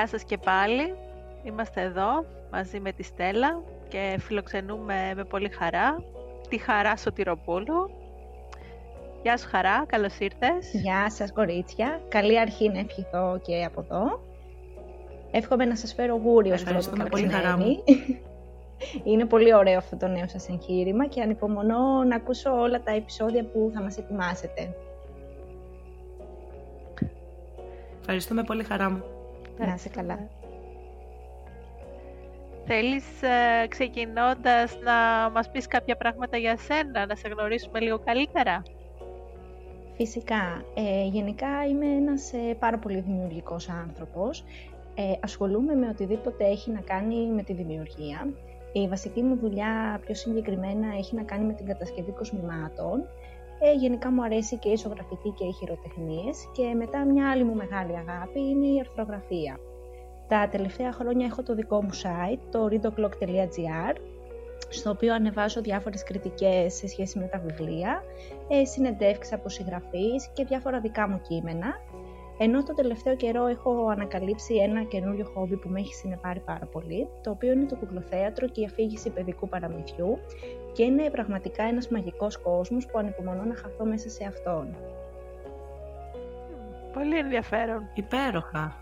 Γεια 0.00 0.08
σας 0.08 0.24
και 0.24 0.38
πάλι. 0.38 0.94
Είμαστε 1.42 1.80
εδώ 1.80 2.24
μαζί 2.50 2.80
με 2.80 2.92
τη 2.92 3.02
Στέλλα 3.02 3.62
και 3.88 4.16
φιλοξενούμε 4.18 5.12
με 5.16 5.24
πολύ 5.24 5.48
χαρά 5.48 6.02
τη 6.48 6.58
Χαρά 6.58 6.96
Σωτηροπούλου. 6.96 7.90
Γεια 9.22 9.36
σου 9.36 9.48
Χαρά, 9.50 9.84
καλώς 9.86 10.18
ήρθες. 10.18 10.70
Γεια 10.72 11.10
σας 11.10 11.32
κορίτσια. 11.32 12.00
Καλή 12.08 12.40
αρχή 12.40 12.68
να 12.68 12.78
ευχηθώ 12.78 13.40
και 13.42 13.64
από 13.64 13.80
εδώ. 13.80 14.22
Εύχομαι 15.30 15.64
να 15.64 15.76
σας 15.76 15.94
φέρω 15.94 16.14
γούρι 16.14 16.50
ως 16.50 16.62
πρώτο 16.62 17.08
πολύ 17.10 17.28
χαρά 17.28 17.58
Είναι 19.04 19.24
πολύ 19.24 19.54
ωραίο 19.54 19.78
αυτό 19.78 19.96
το 19.96 20.06
νέο 20.06 20.28
σας 20.28 20.48
εγχείρημα 20.48 21.06
και 21.06 21.22
ανυπομονώ 21.22 22.04
να 22.08 22.16
ακούσω 22.16 22.60
όλα 22.60 22.82
τα 22.82 22.90
επεισόδια 22.92 23.44
που 23.44 23.70
θα 23.74 23.82
μας 23.82 23.96
ετοιμάσετε. 23.96 24.74
Ευχαριστούμε 28.00 28.42
πολύ 28.42 28.64
χαρά 28.64 28.90
μου. 28.90 29.02
Να 29.66 29.74
είσαι 29.74 29.88
καλά. 29.88 30.28
Θέλεις 32.66 33.22
ε, 33.22 33.66
ξεκινώντας 33.68 34.78
να 34.82 35.30
μας 35.30 35.50
πεις 35.50 35.66
κάποια 35.66 35.96
πράγματα 35.96 36.36
για 36.36 36.56
σένα, 36.56 37.06
να 37.06 37.14
σε 37.14 37.28
γνωρίσουμε 37.28 37.80
λίγο 37.80 37.98
καλύτερα; 37.98 38.62
Φυσικά. 40.02 40.64
Ε, 40.74 41.06
γενικά 41.06 41.66
είμαι 41.70 41.86
ένας 41.86 42.32
ε, 42.32 42.56
πάρα 42.58 42.78
πολύ 42.78 43.00
δημιουργικός 43.00 43.68
άνθρωπος. 43.68 44.44
Ε, 44.94 45.12
ασχολούμαι 45.20 45.74
με 45.74 45.88
οτιδήποτε 45.88 46.44
έχει 46.44 46.70
να 46.70 46.80
κάνει 46.80 47.26
με 47.26 47.42
τη 47.42 47.52
δημιουργία. 47.52 48.28
Η 48.72 48.88
βασική 48.88 49.22
μου 49.22 49.36
δουλειά 49.36 50.00
πιο 50.04 50.14
συγκεκριμένα 50.14 50.86
έχει 50.98 51.14
να 51.14 51.22
κάνει 51.22 51.44
με 51.44 51.52
την 51.52 51.66
κατασκευή 51.66 52.10
κοσμημάτων. 52.10 53.08
Ε, 53.62 53.72
γενικά 53.74 54.10
μου 54.10 54.22
αρέσει 54.22 54.56
και 54.56 54.68
η 54.68 54.72
ισογραφική 54.72 55.30
και 55.30 55.44
οι 55.44 55.52
χειροτεχνίες 55.52 56.48
και 56.52 56.74
μετά 56.74 57.04
μια 57.04 57.30
άλλη 57.30 57.44
μου 57.44 57.54
μεγάλη 57.54 57.96
αγάπη 57.96 58.40
είναι 58.40 58.66
η 58.66 58.78
αρθρογραφία. 58.80 59.58
Τα 60.28 60.48
τελευταία 60.48 60.92
χρόνια 60.92 61.26
έχω 61.26 61.42
το 61.42 61.54
δικό 61.54 61.82
μου 61.82 61.90
site, 62.02 62.40
το 62.50 62.68
readoclock.gr, 62.70 63.94
στο 64.68 64.90
οποίο 64.90 65.14
ανεβάζω 65.14 65.60
διάφορες 65.60 66.02
κριτικές 66.02 66.74
σε 66.74 66.86
σχέση 66.86 67.18
με 67.18 67.26
τα 67.26 67.38
βιβλία, 67.38 68.02
ε, 68.48 68.64
συνεντεύξεις 68.64 69.32
από 69.32 69.48
συγγραφείς 69.48 70.30
και 70.32 70.44
διάφορα 70.44 70.80
δικά 70.80 71.08
μου 71.08 71.20
κείμενα. 71.28 71.74
Ενώ 72.38 72.62
το 72.62 72.74
τελευταίο 72.74 73.16
καιρό 73.16 73.46
έχω 73.46 73.88
ανακαλύψει 73.90 74.54
ένα 74.54 74.82
καινούριο 74.82 75.30
χόμπι 75.34 75.56
που 75.56 75.68
με 75.68 75.80
έχει 75.80 75.94
συνεπάρει 75.94 76.40
πάρα 76.40 76.66
πολύ, 76.66 77.08
το 77.22 77.30
οποίο 77.30 77.52
είναι 77.52 77.64
το 77.64 77.76
κουκλοθέατρο 77.76 78.48
και 78.48 78.60
η 78.60 78.64
αφήγηση 78.64 79.10
παιδικού 79.10 79.48
παραμυθιού 79.48 80.18
και 80.72 80.82
είναι 80.82 81.10
πραγματικά 81.10 81.62
ένας 81.62 81.88
μαγικός 81.88 82.38
κόσμος 82.38 82.86
που 82.86 82.98
ανυπομονώ 82.98 83.44
να 83.44 83.54
χαθώ 83.54 83.84
μέσα 83.84 84.08
σε 84.08 84.24
αυτόν. 84.24 84.76
Πολύ 86.92 87.18
ενδιαφέρον. 87.18 87.82
Υπέροχα. 87.94 88.74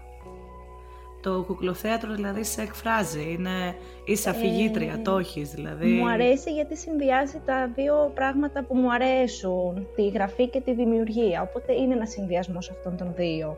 Το 1.22 1.44
κουκλοθέατρο 1.46 2.14
δηλαδή 2.14 2.44
σε 2.44 2.62
εκφράζει, 2.62 3.32
είναι, 3.32 3.76
είσαι 4.04 4.30
αφηγήτρια, 4.30 4.92
ε, 4.92 5.02
το 5.02 5.18
έχεις 5.18 5.50
δηλαδή. 5.50 5.86
Μου 5.86 6.08
αρέσει 6.08 6.52
γιατί 6.52 6.76
συνδυάζει 6.76 7.40
τα 7.44 7.70
δύο 7.74 8.10
πράγματα 8.14 8.64
που 8.64 8.76
μου 8.76 8.92
αρέσουν, 8.92 9.86
τη 9.94 10.08
γραφή 10.08 10.48
και 10.48 10.60
τη 10.60 10.74
δημιουργία, 10.74 11.42
οπότε 11.42 11.72
είναι 11.72 11.94
ένας 11.94 12.10
συνδυασμός 12.10 12.70
αυτών 12.70 12.96
των 12.96 13.14
δύο. 13.16 13.56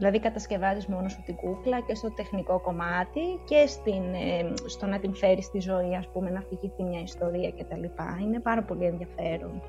Δηλαδή 0.00 0.20
κατασκευάζεις 0.20 0.86
μόνος 0.86 1.12
σου 1.12 1.22
την 1.26 1.34
κούκλα 1.34 1.80
και 1.80 1.94
στο 1.94 2.10
τεχνικό 2.10 2.60
κομμάτι 2.60 3.20
και 3.44 3.66
στην, 3.66 4.14
ε, 4.14 4.52
στο 4.66 4.86
να 4.86 4.98
την 4.98 5.14
φέρεις 5.14 5.44
στη 5.44 5.60
ζωή, 5.60 5.96
ας 5.96 6.08
πούμε, 6.08 6.30
να 6.30 6.38
αφηγηθεί 6.38 6.82
μια 6.82 7.00
ιστορία 7.00 7.50
κτλ. 7.50 7.84
Είναι 8.20 8.40
πάρα 8.40 8.62
πολύ 8.62 8.84
ενδιαφέρον. 8.84 9.62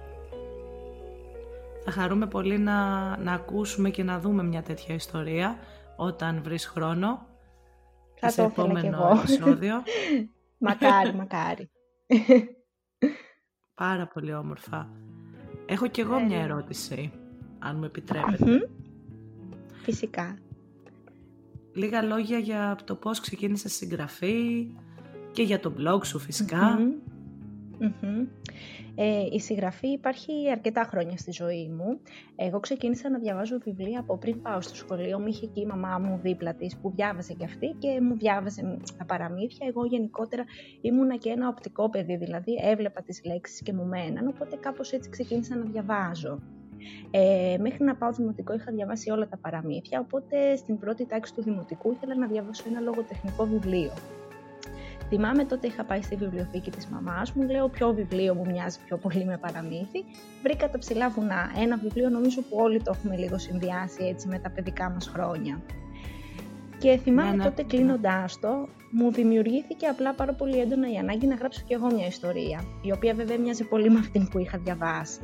Θα 1.84 1.92
χαρούμε 1.92 2.28
πολύ 2.28 2.58
να, 2.58 2.78
να 3.18 3.34
ακούσουμε 3.34 3.90
και 3.90 4.04
να 4.04 4.20
δούμε 4.20 4.44
μια 4.44 4.62
τέτοια 4.62 4.96
ιστορία 4.96 5.58
όταν 5.96 6.42
βρεις 6.44 6.66
χρόνο. 6.66 7.26
Θα 8.16 8.30
σε 8.30 8.42
το 8.42 8.48
επόμενο 8.48 9.12
επεισόδιο. 9.18 9.76
μακάρι, 10.68 11.14
μακάρι. 11.14 11.72
Πάρα 13.76 14.08
πολύ 14.08 14.34
όμορφα. 14.34 14.90
Έχω 15.66 15.88
κι 15.88 16.02
εγώ 16.02 16.20
μια 16.20 16.42
ερώτηση, 16.42 17.12
αν 17.60 17.78
μου 17.78 17.84
επιτρέπετε. 17.84 18.70
Φυσικά. 19.82 20.38
Λίγα 21.74 22.02
λόγια 22.02 22.38
για 22.38 22.78
το 22.86 22.96
πώς 22.96 23.20
ξεκίνησε 23.20 23.70
συγγραφή 23.70 24.68
και 25.32 25.44
για 25.44 25.60
το 25.60 25.74
blog 25.78 26.06
σου 26.06 26.20
φυσικα 26.20 26.80
ε, 28.96 29.26
η 29.32 29.40
συγγραφή 29.40 29.88
υπάρχει 29.88 30.32
αρκετά 30.52 30.84
χρόνια 30.84 31.18
στη 31.18 31.32
ζωή 31.32 31.70
μου. 31.70 32.00
Εγώ 32.36 32.60
ξεκίνησα 32.60 33.10
να 33.10 33.20
διαβάζω 33.20 33.58
βιβλία 33.58 34.00
από 34.00 34.18
πριν 34.18 34.42
πάω 34.42 34.62
στο 34.62 34.76
σχολείο. 34.76 35.20
Μου 35.20 35.28
είχε 35.28 35.46
και 35.46 35.60
η 35.60 35.66
μαμά 35.66 35.98
μου 35.98 36.20
δίπλα 36.24 36.54
της 36.54 36.78
που 36.78 36.92
διάβαζε 36.96 37.34
και 37.34 37.46
αυτή 37.46 37.76
και 37.80 38.02
μου 38.02 38.18
διάβαζε 38.18 38.78
τα 38.98 39.06
παραμύθια. 39.06 39.68
Εγώ 39.68 39.86
γενικότερα 39.86 40.44
ήμουνα 40.82 41.16
και 41.16 41.30
ένα 41.30 41.48
οπτικό 41.48 41.90
παιδί, 41.90 42.18
δηλαδή 42.18 42.54
έβλεπα 42.62 43.02
τις 43.02 43.22
λέξεις 43.26 43.62
και 43.62 43.74
μου 43.74 43.86
μέναν, 43.86 44.28
οπότε 44.28 44.56
κάπως 44.56 44.92
έτσι 44.92 45.10
ξεκίνησα 45.10 45.56
να 45.56 45.64
διαβάζω. 45.64 46.40
Ε, 47.12 47.58
μέχρι 47.60 47.84
να 47.84 47.96
πάω 47.96 48.12
δημοτικό 48.12 48.54
είχα 48.54 48.72
διαβάσει 48.72 49.12
όλα 49.12 49.28
τα 49.28 49.38
παραμύθια, 49.38 50.00
οπότε 50.00 50.56
στην 50.56 50.80
πρώτη 50.80 51.06
τάξη 51.06 51.34
του 51.34 51.42
δημοτικού 51.42 51.92
ήθελα 51.92 52.16
να 52.16 52.28
διαβάσω 52.28 52.64
ένα 52.68 52.80
λογοτεχνικό 52.80 53.46
βιβλίο. 53.46 53.92
Θυμάμαι 55.14 55.46
τότε 55.46 55.68
είχα 55.68 55.84
πάει 55.84 56.02
στη 56.02 56.16
βιβλιοθήκη 56.16 56.72
της 56.72 56.88
μαμάς 56.88 57.32
μου, 57.34 57.44
λέω 57.50 57.68
ποιο 57.68 57.94
βιβλίο 57.94 58.36
μου 58.36 58.46
μοιάζει 58.46 58.80
πιο 58.86 58.98
πολύ 58.98 59.26
με 59.26 59.38
παραμύθι. 59.38 60.04
Βρήκα 60.44 60.70
τα 60.70 60.78
ψηλά 60.78 61.10
βουνά, 61.10 61.52
ένα 61.58 61.78
βιβλίο 61.78 62.10
νομίζω 62.10 62.42
που 62.42 62.58
όλοι 62.60 62.82
το 62.82 62.92
έχουμε 62.96 63.18
λίγο 63.18 63.38
συνδυάσει 63.38 64.04
έτσι 64.04 64.28
με 64.28 64.40
τα 64.40 64.50
παιδικά 64.50 64.90
μας 64.90 65.08
χρόνια. 65.08 65.62
Και 66.78 66.98
θυμάμαι 66.98 67.30
ναι, 67.30 67.36
ναι. 67.36 67.44
τότε 67.44 67.64
κλείνοντάς 67.64 68.40
το, 68.40 68.68
μου 68.92 69.12
δημιουργήθηκε 69.12 69.86
απλά 69.86 70.14
πάρα 70.14 70.34
πολύ 70.34 70.60
έντονα 70.60 70.92
η 70.92 70.98
ανάγκη 70.98 71.28
να 71.28 71.36
γράψω 71.36 71.62
κι 71.68 71.74
εγώ 71.74 71.94
μια 71.94 72.08
ιστορία, 72.08 72.64
η 72.82 72.92
οποία 72.92 73.14
βέβαια 73.14 73.38
μοιάζει 73.38 73.68
πολύ 73.68 73.90
με 73.90 74.00
αυτήν 74.00 74.28
που 74.28 74.40
είχα 74.40 74.58
διαβάσει. 74.58 75.20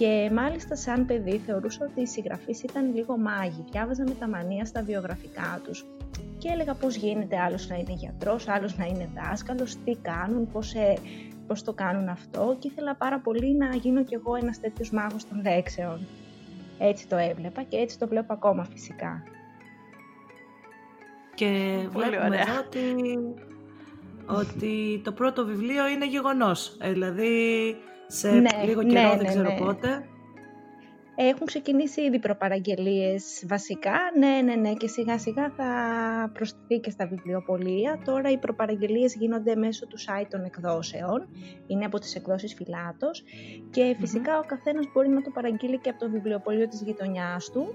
Και 0.00 0.30
μάλιστα 0.32 0.76
σαν 0.76 1.06
παιδί 1.06 1.40
θεωρούσα 1.46 1.86
ότι 1.90 2.00
οι 2.00 2.06
συγγραφείς 2.06 2.62
ήταν 2.62 2.94
λίγο 2.94 3.18
μάγοι, 3.18 3.64
διάβαζα 3.70 4.04
με 4.08 4.14
τα 4.14 4.28
μανία 4.28 4.64
στα 4.64 4.82
βιογραφικά 4.82 5.60
τους 5.64 5.84
και 6.38 6.48
έλεγα 6.52 6.74
πώς 6.74 6.94
γίνεται 6.94 7.38
άλλος 7.38 7.68
να 7.68 7.76
είναι 7.76 7.92
γιατρός, 7.92 8.48
άλλος 8.48 8.76
να 8.76 8.84
είναι 8.84 9.08
δάσκαλος, 9.14 9.76
τι 9.84 9.96
κάνουν, 10.02 10.50
πώς, 10.52 10.74
ε, 10.74 10.94
πώς 11.46 11.62
το 11.62 11.72
κάνουν 11.72 12.08
αυτό 12.08 12.56
και 12.58 12.68
ήθελα 12.68 12.94
πάρα 12.94 13.18
πολύ 13.18 13.56
να 13.56 13.74
γίνω 13.74 14.04
κι 14.04 14.14
εγώ 14.14 14.34
ένας 14.34 14.60
τέτοιος 14.60 14.90
μάγος 14.90 15.28
των 15.28 15.42
λέξεων. 15.42 16.06
Έτσι 16.78 17.08
το 17.08 17.16
έβλεπα 17.16 17.62
και 17.62 17.76
έτσι 17.76 17.98
το 17.98 18.08
βλέπω 18.08 18.32
ακόμα 18.32 18.64
φυσικά. 18.64 19.22
Και 21.34 21.76
βλέπουμε 21.90 22.36
εδώ 22.36 22.58
ότι, 22.66 23.16
ότι 24.26 25.00
το 25.04 25.12
πρώτο 25.12 25.44
βιβλίο 25.44 25.88
είναι 25.88 26.06
γεγονός. 26.06 26.76
Ε, 26.80 26.92
δηλαδή 26.92 27.76
σε 28.10 28.30
ναι, 28.30 28.48
λίγο 28.64 28.82
καιρό, 28.82 29.08
ναι, 29.08 29.16
δεν 29.16 29.18
ναι, 29.18 29.28
ξέρω 29.28 29.50
ναι. 29.50 29.58
πότε, 29.58 30.04
έχουν 31.28 31.46
ξεκινήσει 31.46 32.00
ήδη 32.00 32.18
προπαραγγελίες 32.18 33.44
βασικά, 33.48 33.98
ναι, 34.18 34.40
ναι, 34.44 34.54
ναι, 34.54 34.72
και 34.72 34.88
σιγά 34.88 35.18
σιγά 35.18 35.50
θα 35.56 35.66
προσθεθεί 36.32 36.78
και 36.78 36.90
στα 36.90 37.06
βιβλιοπολία. 37.06 38.02
Τώρα 38.04 38.30
οι 38.30 38.38
προπαραγγελίες 38.38 39.14
γίνονται 39.14 39.56
μέσω 39.56 39.86
του 39.86 39.98
site 39.98 40.26
των 40.30 40.44
εκδόσεων, 40.44 41.28
είναι 41.66 41.84
από 41.84 41.98
τις 41.98 42.14
εκδόσεις 42.14 42.54
Φυλάτος 42.54 43.22
και 43.70 43.96
φυσικα 44.00 44.38
ο 44.38 44.42
καθένας 44.46 44.86
μπορεί 44.92 45.08
να 45.08 45.22
το 45.22 45.30
παραγγείλει 45.30 45.78
και 45.78 45.90
από 45.90 45.98
το 45.98 46.10
βιβλιοπωλείο 46.10 46.68
της 46.68 46.82
γειτονιάς 46.82 47.50
του 47.50 47.74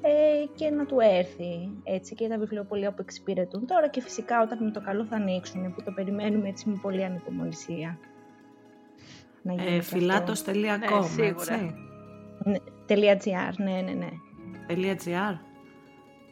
ε, 0.00 0.44
και 0.54 0.70
να 0.70 0.86
του 0.86 0.96
έρθει 1.00 1.70
έτσι 1.84 2.14
και 2.14 2.28
τα 2.28 2.38
βιβλιοπολία 2.38 2.90
που 2.90 3.02
εξυπηρετούν 3.02 3.66
τώρα 3.66 3.88
και 3.88 4.00
φυσικά 4.00 4.42
όταν 4.42 4.64
με 4.64 4.70
το 4.70 4.80
καλό 4.80 5.04
θα 5.04 5.16
ανοίξουν 5.16 5.74
που 5.74 5.82
το 5.82 5.92
περιμένουμε 5.92 6.48
έτσι 6.48 6.68
με 6.68 6.78
πολύ 6.82 7.04
ανυπομονησία. 7.04 7.98
Ε, 9.44 9.80
Φιλάτος.com, 9.80 10.54
ναι, 11.16 11.26
έτσι. 11.26 11.74
Ναι, 12.44 12.58
.gr, 12.88 13.54
ναι, 13.56 13.80
ναι, 13.80 13.92
ναι. 13.92 14.08
.gr. 14.68 15.38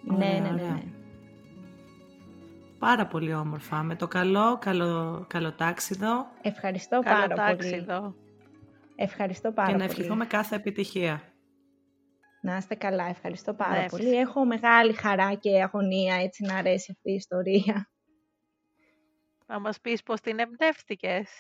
Ναι, 0.03 0.17
ναι, 0.17 0.38
ναι, 0.38 0.50
ναι. 0.50 0.83
Πάρα 2.79 3.07
πολύ 3.07 3.35
όμορφα. 3.35 3.83
Με 3.83 3.97
το 3.97 4.09
καλό, 4.09 4.59
καλό, 4.59 5.25
καλό 5.29 5.53
τάξιδο. 5.53 6.27
Ευχαριστώ 6.43 7.00
πάρα 7.05 7.29
τάξιδο. 7.29 8.00
πολύ. 8.00 8.15
Ευχαριστώ 8.97 9.53
πάρα 9.53 9.69
πολύ. 9.73 9.81
Και 9.81 9.87
να 9.87 9.91
ευχηθούμε 9.93 10.27
κάθε 10.27 10.57
επιτυχία. 10.57 11.23
Να 12.41 12.57
είστε 12.57 12.75
καλά. 12.75 13.05
Ευχαριστώ 13.09 13.55
πάρα 13.55 13.81
ναι, 13.81 13.88
πολύ. 13.88 14.17
Έχω 14.17 14.45
μεγάλη 14.45 14.93
χαρά 14.93 15.35
και 15.35 15.62
αγωνία 15.62 16.15
έτσι 16.15 16.45
να 16.45 16.57
αρέσει 16.57 16.91
αυτή 16.91 17.11
η 17.11 17.15
ιστορία. 17.15 17.91
Θα 19.47 19.61
μας 19.61 19.81
πεις 19.81 20.03
πώς 20.03 20.21
την 20.21 20.38
εμπνεύστηκες. 20.38 21.31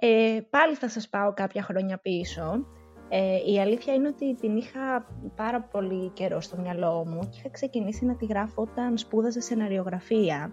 Ε, 0.00 0.38
πάλι 0.50 0.74
θα 0.74 0.88
σας 0.88 1.08
πάω 1.08 1.32
κάποια 1.34 1.62
χρόνια 1.62 1.98
πίσω. 1.98 2.66
Ε, 3.08 3.52
η 3.52 3.60
αλήθεια 3.60 3.94
είναι 3.94 4.08
ότι 4.08 4.34
την 4.34 4.56
είχα 4.56 5.06
πάρα 5.36 5.60
πολύ 5.60 6.10
καιρό 6.10 6.40
στο 6.40 6.56
μυαλό 6.56 7.04
μου 7.06 7.20
και 7.20 7.36
είχα 7.38 7.50
ξεκινήσει 7.50 8.04
να 8.04 8.16
τη 8.16 8.26
γράφω 8.26 8.62
όταν 8.62 8.98
σπούδαζα 8.98 9.40
σεναριογραφία 9.40 10.52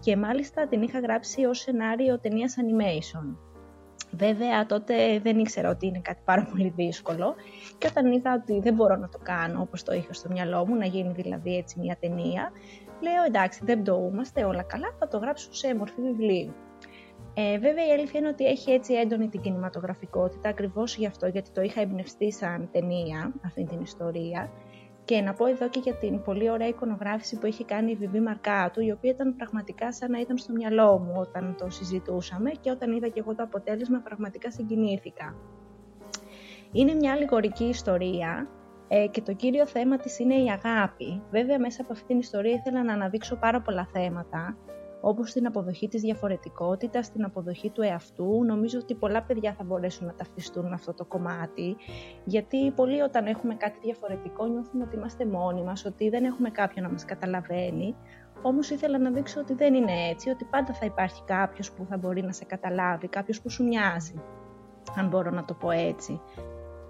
και 0.00 0.16
μάλιστα 0.16 0.66
την 0.66 0.82
είχα 0.82 1.00
γράψει 1.00 1.44
ως 1.44 1.58
σενάριο 1.58 2.18
ταινίας 2.18 2.54
animation. 2.58 3.36
Βέβαια 4.10 4.66
τότε 4.66 5.18
δεν 5.18 5.38
ήξερα 5.38 5.70
ότι 5.70 5.86
είναι 5.86 6.00
κάτι 6.00 6.20
πάρα 6.24 6.48
πολύ 6.50 6.72
δύσκολο 6.76 7.34
και 7.78 7.86
όταν 7.86 8.12
είδα 8.12 8.34
ότι 8.34 8.60
δεν 8.60 8.74
μπορώ 8.74 8.96
να 8.96 9.08
το 9.08 9.18
κάνω 9.22 9.60
όπως 9.60 9.82
το 9.82 9.92
είχα 9.94 10.12
στο 10.12 10.28
μυαλό 10.30 10.66
μου, 10.66 10.76
να 10.76 10.86
γίνει 10.86 11.12
δηλαδή 11.12 11.56
έτσι 11.56 11.80
μια 11.80 11.96
ταινία, 12.00 12.50
λέω 13.00 13.24
εντάξει 13.26 13.60
δεν 13.64 13.82
πτωούμαστε 13.82 14.44
όλα 14.44 14.62
καλά, 14.62 14.94
θα 14.98 15.08
το 15.08 15.18
γράψω 15.18 15.54
σε 15.54 15.74
μορφή 15.74 16.00
βιβλίου. 16.00 16.54
Ε, 17.38 17.58
βέβαια 17.58 17.86
η 17.86 17.90
αλήθεια 17.90 18.20
είναι 18.20 18.28
ότι 18.28 18.44
έχει 18.44 18.70
έτσι 18.70 18.94
έντονη 18.94 19.28
την 19.28 19.40
κινηματογραφικότητα 19.40 20.48
ακριβώς 20.48 20.96
γι' 20.96 21.06
αυτό 21.06 21.26
γιατί 21.26 21.50
το 21.50 21.60
είχα 21.60 21.80
εμπνευστεί 21.80 22.32
σαν 22.32 22.68
ταινία 22.72 23.32
αυτή 23.44 23.64
την 23.64 23.80
ιστορία 23.80 24.50
Και 25.04 25.20
να 25.20 25.34
πω 25.34 25.46
εδώ 25.46 25.68
και 25.68 25.78
για 25.78 25.94
την 25.94 26.22
πολύ 26.22 26.50
ωραία 26.50 26.68
εικονογράφηση 26.68 27.38
που 27.38 27.46
έχει 27.46 27.64
κάνει 27.64 27.90
η 27.90 27.96
Βιβί 27.96 28.20
Μαρκάτου, 28.20 28.80
η 28.80 28.90
οποία 28.90 29.10
ήταν 29.10 29.36
πραγματικά 29.36 29.92
σαν 29.92 30.10
να 30.10 30.20
ήταν 30.20 30.38
στο 30.38 30.52
μυαλό 30.52 30.98
μου 30.98 31.12
όταν 31.16 31.54
το 31.58 31.70
συζητούσαμε 31.70 32.50
και 32.50 32.70
όταν 32.70 32.92
είδα 32.92 33.08
και 33.08 33.20
εγώ 33.20 33.34
το 33.34 33.42
αποτέλεσμα 33.42 33.98
πραγματικά 33.98 34.50
συγκινήθηκα. 34.50 35.36
Είναι 36.72 36.94
μια 36.94 37.12
αλληγορική 37.12 37.64
ιστορία 37.64 38.48
ε, 38.88 39.06
και 39.06 39.20
το 39.20 39.32
κύριο 39.32 39.66
θέμα 39.66 39.96
της 39.96 40.18
είναι 40.18 40.34
η 40.34 40.50
αγάπη. 40.50 41.22
Βέβαια 41.30 41.58
μέσα 41.58 41.82
από 41.82 41.92
αυτήν 41.92 42.06
την 42.06 42.18
ιστορία 42.18 42.52
ήθελα 42.52 42.84
να 42.84 42.92
αναδείξω 42.92 43.36
πάρα 43.36 43.60
πολλά 43.60 43.88
θέματα 43.92 44.56
όπως 45.08 45.32
την 45.32 45.46
αποδοχή 45.46 45.88
της 45.88 46.00
διαφορετικότητας, 46.00 47.10
την 47.10 47.24
αποδοχή 47.24 47.70
του 47.70 47.82
εαυτού. 47.82 48.44
Νομίζω 48.44 48.78
ότι 48.78 48.94
πολλά 48.94 49.22
παιδιά 49.22 49.54
θα 49.54 49.64
μπορέσουν 49.64 50.06
να 50.06 50.14
ταυτιστούν 50.14 50.64
με 50.68 50.74
αυτό 50.74 50.94
το 50.94 51.04
κομμάτι, 51.04 51.76
γιατί 52.24 52.70
πολλοί 52.70 53.00
όταν 53.00 53.26
έχουμε 53.26 53.54
κάτι 53.54 53.78
διαφορετικό 53.82 54.46
νιώθουμε 54.46 54.84
ότι 54.84 54.96
είμαστε 54.96 55.26
μόνοι 55.26 55.62
μας, 55.62 55.84
ότι 55.84 56.08
δεν 56.08 56.24
έχουμε 56.24 56.50
κάποιον 56.50 56.84
να 56.84 56.90
μας 56.90 57.04
καταλαβαίνει. 57.04 57.96
Όμως 58.42 58.70
ήθελα 58.70 58.98
να 58.98 59.10
δείξω 59.10 59.40
ότι 59.40 59.54
δεν 59.54 59.74
είναι 59.74 60.08
έτσι, 60.10 60.30
ότι 60.30 60.44
πάντα 60.44 60.72
θα 60.72 60.86
υπάρχει 60.86 61.22
κάποιος 61.24 61.72
που 61.72 61.84
θα 61.88 61.96
μπορεί 61.96 62.22
να 62.22 62.32
σε 62.32 62.44
καταλάβει, 62.44 63.08
κάποιος 63.08 63.40
που 63.40 63.50
σου 63.50 63.64
μοιάζει, 63.64 64.22
αν 64.96 65.08
μπορώ 65.08 65.30
να 65.30 65.44
το 65.44 65.54
πω 65.54 65.70
έτσι. 65.70 66.20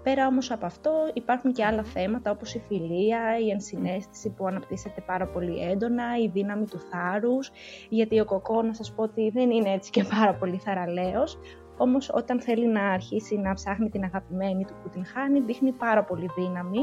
Πέρα 0.07 0.27
όμως 0.27 0.51
από 0.51 0.65
αυτό 0.65 0.91
υπάρχουν 1.13 1.51
και 1.51 1.65
άλλα 1.65 1.83
θέματα 1.83 2.31
όπως 2.31 2.53
η 2.53 2.59
φιλία, 2.67 3.39
η 3.39 3.49
ενσυναίσθηση 3.49 4.29
που 4.29 4.47
αναπτύσσεται 4.47 5.01
πάρα 5.01 5.27
πολύ 5.27 5.61
έντονα, 5.69 6.03
η 6.23 6.27
δύναμη 6.27 6.65
του 6.65 6.79
θάρρους, 6.79 7.51
γιατί 7.89 8.19
ο 8.19 8.25
κοκό 8.25 8.61
να 8.61 8.73
σας 8.73 8.93
πω 8.93 9.03
ότι 9.03 9.29
δεν 9.29 9.51
είναι 9.51 9.69
έτσι 9.69 9.91
και 9.91 10.03
πάρα 10.03 10.33
πολύ 10.33 10.57
θαραλέος, 10.57 11.37
όμως 11.77 12.09
όταν 12.13 12.41
θέλει 12.41 12.67
να 12.67 12.89
αρχίσει 12.89 13.37
να 13.37 13.53
ψάχνει 13.53 13.89
την 13.89 14.03
αγαπημένη 14.03 14.65
του 14.65 14.73
που 14.83 14.89
την 14.89 15.05
χάνει, 15.05 15.39
δείχνει 15.39 15.71
πάρα 15.71 16.03
πολύ 16.03 16.29
δύναμη 16.37 16.79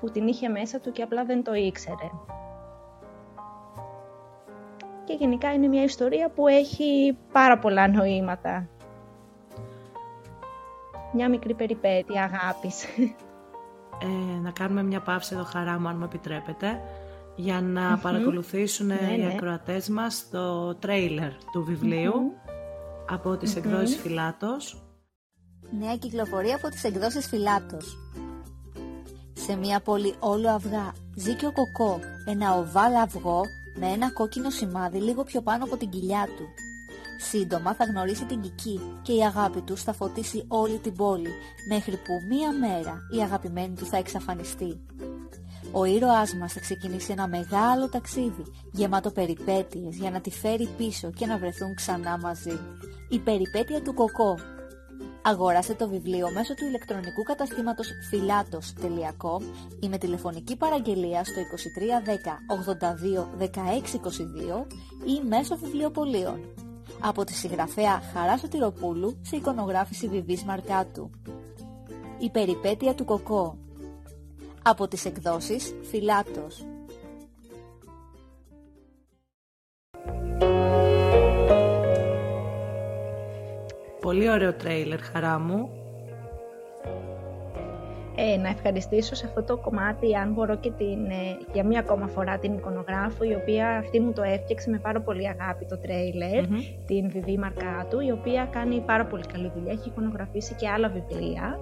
που 0.00 0.10
την 0.10 0.26
είχε 0.26 0.48
μέσα 0.48 0.80
του 0.80 0.92
και 0.92 1.02
απλά 1.02 1.24
δεν 1.24 1.42
το 1.42 1.54
ήξερε. 1.54 2.10
Και 5.04 5.12
γενικά 5.12 5.52
είναι 5.52 5.66
μια 5.66 5.82
ιστορία 5.82 6.30
που 6.30 6.48
έχει 6.48 7.18
πάρα 7.32 7.58
πολλά 7.58 7.88
νοήματα 7.88 8.68
μια 11.14 11.28
μικρή 11.28 11.54
περιπέτεια 11.54 12.22
αγάπης. 12.22 12.84
Ε, 14.02 14.38
να 14.42 14.50
κάνουμε 14.50 14.82
μια 14.82 15.00
παύση 15.00 15.34
εδώ 15.34 15.44
χαρά 15.44 15.78
μου 15.80 15.88
αν 15.88 15.96
μου 15.96 16.04
επιτρέπετε 16.04 16.80
για 17.36 17.60
να 17.60 17.98
παρακολουθήσουν 17.98 18.86
ναι, 18.86 19.12
οι 19.12 19.18
ναι. 19.18 19.32
ακροατές 19.32 19.88
μας 19.88 20.28
το 20.30 20.74
τρέιλερ 20.74 21.32
του 21.52 21.64
βιβλιου 21.64 22.14
από 23.10 23.36
τις 23.36 23.56
εκδόσεις 23.56 23.96
Φιλάτος. 23.96 24.82
Νέα 25.78 25.96
κυκλοφορία 25.96 26.56
από 26.56 26.68
τις 26.68 26.84
εκδόσεις 26.84 27.26
Φιλάτος. 27.26 27.98
Σε 29.32 29.56
μια 29.56 29.80
πόλη 29.80 30.14
όλο 30.18 30.48
αυγά 30.48 30.92
ζει 31.16 31.34
και 31.34 31.46
ο 31.46 31.52
Κοκό, 31.52 32.00
ένα 32.28 32.54
οβάλ 32.54 32.94
αυγό 32.94 33.40
με 33.78 33.86
ένα 33.86 34.12
κόκκινο 34.12 34.50
σημάδι 34.50 34.98
λίγο 34.98 35.22
πιο 35.24 35.42
πάνω 35.42 35.64
από 35.64 35.76
την 35.76 35.90
κοιλιά 35.90 36.24
του. 36.36 36.63
Σύντομα 37.18 37.74
θα 37.74 37.84
γνωρίσει 37.84 38.24
την 38.24 38.40
Κική 38.40 38.80
και 39.02 39.12
η 39.12 39.24
αγάπη 39.24 39.60
του 39.60 39.76
θα 39.76 39.92
φωτίσει 39.92 40.44
όλη 40.48 40.78
την 40.78 40.94
πόλη, 40.94 41.30
μέχρι 41.68 41.96
που 41.96 42.12
μία 42.28 42.52
μέρα 42.52 42.98
η 43.16 43.22
αγαπημένη 43.22 43.74
του 43.74 43.86
θα 43.86 43.96
εξαφανιστεί. 43.96 44.80
Ο 45.72 45.84
ήρωάς 45.84 46.34
μας 46.34 46.52
θα 46.52 46.60
ξεκινήσει 46.60 47.12
ένα 47.12 47.28
μεγάλο 47.28 47.88
ταξίδι, 47.88 48.44
γεμάτο 48.72 49.10
περιπέτειες 49.10 49.96
για 49.96 50.10
να 50.10 50.20
τη 50.20 50.30
φέρει 50.30 50.68
πίσω 50.76 51.10
και 51.10 51.26
να 51.26 51.38
βρεθούν 51.38 51.74
ξανά 51.74 52.18
μαζί. 52.18 52.58
Η 53.08 53.18
περιπέτεια 53.18 53.82
του 53.82 53.94
Κοκό. 53.94 54.38
Αγοράστε 55.22 55.74
το 55.74 55.88
βιβλίο 55.88 56.30
μέσω 56.32 56.54
του 56.54 56.64
ηλεκτρονικού 56.64 57.22
καταστήματος 57.22 57.88
filatos.com 58.10 59.42
ή 59.80 59.88
με 59.88 59.98
τηλεφωνική 59.98 60.56
παραγγελία 60.56 61.24
στο 61.24 61.40
2310 62.10 63.40
82 63.40 63.44
1622 63.44 63.46
ή 65.04 65.26
μέσω 65.28 65.56
βιβλιοπολίων 65.56 66.40
από 67.00 67.24
τη 67.24 67.34
συγγραφέα 67.34 68.00
Χαρά 68.12 68.38
Σωτηροπούλου 68.38 69.18
σε 69.22 69.36
εικονογράφηση 69.36 70.08
Βιβής 70.08 70.44
Μαρκάτου. 70.44 71.10
Η 72.18 72.30
περιπέτεια 72.30 72.94
του 72.94 73.04
Κοκό 73.04 73.58
από 74.62 74.88
τις 74.88 75.04
εκδόσεις 75.04 75.74
Φιλάτος. 75.82 76.66
Πολύ 84.00 84.30
ωραίο 84.30 84.54
τρέιλερ, 84.54 85.00
χαρά 85.00 85.38
μου 85.38 85.83
ε, 88.16 88.36
να 88.36 88.48
ευχαριστήσω 88.48 89.14
σε 89.14 89.26
αυτό 89.26 89.42
το 89.42 89.56
κομμάτι, 89.56 90.16
αν 90.16 90.32
μπορώ 90.32 90.56
και 90.56 90.70
την, 90.70 91.04
ε, 91.04 91.36
για 91.52 91.64
μία 91.64 91.80
ακόμα 91.80 92.06
φορά 92.06 92.38
την 92.38 92.52
εικονογράφο, 92.52 93.24
η 93.24 93.34
οποία 93.34 93.76
αυτή 93.76 94.00
μου 94.00 94.12
το 94.12 94.22
έφτιαξε 94.22 94.70
με 94.70 94.78
πάρα 94.78 95.00
πολύ 95.00 95.28
αγάπη 95.28 95.64
το 95.64 95.78
τρέιλερ, 95.78 96.44
την 96.86 97.10
Βιβί 97.10 97.38
Μαρκάτου, 97.38 98.00
η 98.00 98.10
οποία 98.10 98.48
κάνει 98.50 98.80
πάρα 98.80 99.04
πολύ 99.04 99.24
καλή 99.32 99.52
δουλειά, 99.54 99.72
έχει 99.72 99.88
εικονογραφήσει 99.88 100.54
και 100.54 100.68
άλλα 100.68 100.88
βιβλία 100.88 101.58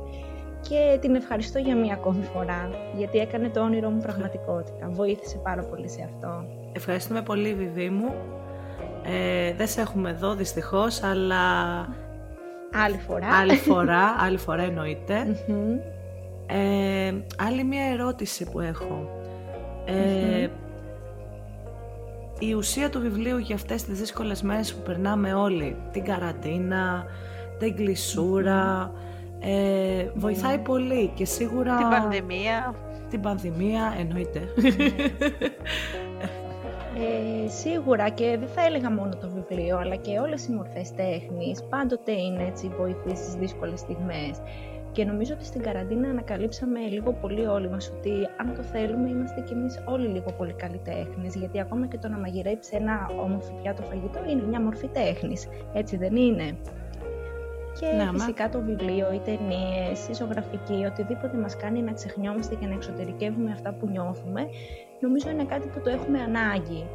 και 0.69 0.99
την 1.01 1.15
ευχαριστώ 1.15 1.59
για 1.59 1.77
μία 1.77 1.95
ακόμη 1.95 2.23
φορά, 2.23 2.71
γιατί 2.97 3.19
έκανε 3.19 3.49
το 3.49 3.61
όνειρό 3.61 3.91
μου 3.91 4.01
πραγματικότητα. 4.01 4.89
Βοήθησε 4.91 5.37
πάρα 5.37 5.63
πολύ 5.63 5.89
σε 5.89 6.03
αυτό. 6.03 6.45
Ευχαριστούμε 6.73 7.23
πολύ 7.23 7.55
Βιβί 7.55 7.91
μου. 7.91 8.15
Ε, 9.05 9.55
δεν 9.55 9.67
σε 9.67 9.81
έχουμε 9.81 10.11
εδώ 10.11 10.35
δυστυχώς, 10.35 11.03
αλλά... 11.03 11.41
Άλλη 12.85 12.99
φορά. 12.99 13.27
Άλλη 13.27 13.57
φορά, 13.71 14.17
άλλη 14.19 14.37
φορά 14.37 14.63
ε, 16.47 17.15
άλλη 17.39 17.65
μια 17.65 17.85
ερώτηση 17.85 18.51
που 18.51 18.61
έχω. 18.61 19.09
Ε, 19.85 20.49
η 22.39 22.53
ουσία 22.53 22.91
του 22.91 23.01
βιβλίου 23.01 23.39
για 23.39 23.55
αυτές 23.55 23.85
τις 23.85 23.99
δύσκολες 23.99 24.43
μέρες 24.43 24.75
που 24.75 24.83
περνάμε 24.83 25.35
όλοι, 25.35 25.77
την 25.93 26.05
καραντίνα, 26.05 27.07
την 27.59 27.77
κλεισούρα, 27.77 28.93
ε, 29.41 30.11
βοηθάει 30.15 30.59
πολύ 30.59 31.13
και 31.15 31.25
σίγουρα... 31.25 31.77
Την 31.77 31.89
πανδημία. 31.89 32.75
Την 33.11 33.21
πανδημία, 33.21 33.95
εννοείται. 33.99 34.41
Ε, 36.97 37.49
σίγουρα 37.49 38.09
και 38.09 38.37
δεν 38.39 38.49
θα 38.49 38.65
έλεγα 38.67 38.91
μόνο 38.91 39.17
το 39.21 39.31
βιβλίο, 39.31 39.79
αλλά 39.79 39.97
και 39.97 40.19
όλες 40.19 40.47
οι 40.47 40.53
μορφές 40.53 40.95
τέχνης 40.95 41.65
πάντοτε 41.69 42.13
είναι 42.13 42.47
έτσι 42.47 42.71
βοηθή 42.79 43.17
στις 43.17 43.35
δύσκολες 43.35 43.81
στιγμές. 43.81 44.41
Και 44.93 45.05
νομίζω 45.05 45.35
ότι 45.35 45.45
στην 45.45 45.63
καραντίνα 45.63 46.09
ανακαλύψαμε 46.09 46.81
λίγο 46.81 47.13
πολύ 47.13 47.47
όλοι 47.47 47.69
μας 47.69 47.93
ότι 47.99 48.11
αν 48.37 48.55
το 48.55 48.63
θέλουμε 48.63 49.09
είμαστε 49.09 49.41
κι 49.41 49.53
εμείς 49.53 49.83
όλοι 49.87 50.07
λίγο 50.09 50.33
πολύ 50.33 50.53
καλλιτέχνες. 50.53 51.35
γιατί 51.35 51.61
ακόμα 51.61 51.87
και 51.87 51.99
το 51.99 52.09
να 52.09 52.19
μαγειρέψεις 52.19 52.73
ένα 52.73 53.11
όμορφο 53.21 53.55
πιάτο 53.63 53.83
φαγητό 53.83 54.21
είναι 54.29 54.43
μια 54.43 54.61
μορφή 54.61 54.89
τέχνης, 54.89 55.49
έτσι 55.73 55.97
δεν 55.97 56.17
είναι; 56.17 56.57
Και 57.81 57.87
να, 57.87 58.13
φυσικά 58.13 58.49
το 58.49 58.61
βιβλίο, 58.61 59.13
οι 59.13 59.19
ταινίες, 59.19 60.09
η 60.11 60.15
ζωγραφική, 60.15 60.85
οτιδήποτε 60.91 61.37
μας 61.37 61.57
κάνει 61.57 61.83
να 61.83 61.93
ξεχνιόμαστε 61.93 62.55
και 62.55 62.67
να 62.67 62.75
εξωτερικεύουμε 62.75 63.51
αυτά 63.53 63.73
που 63.73 63.87
νιώθουμε, 63.87 64.47
νομίζω 65.01 65.31
είναι 65.31 65.45
κάτι 65.45 65.69
που 65.69 65.81
το 65.81 65.91
έχουμε 65.91 66.19
ανάγκη. 66.21 66.87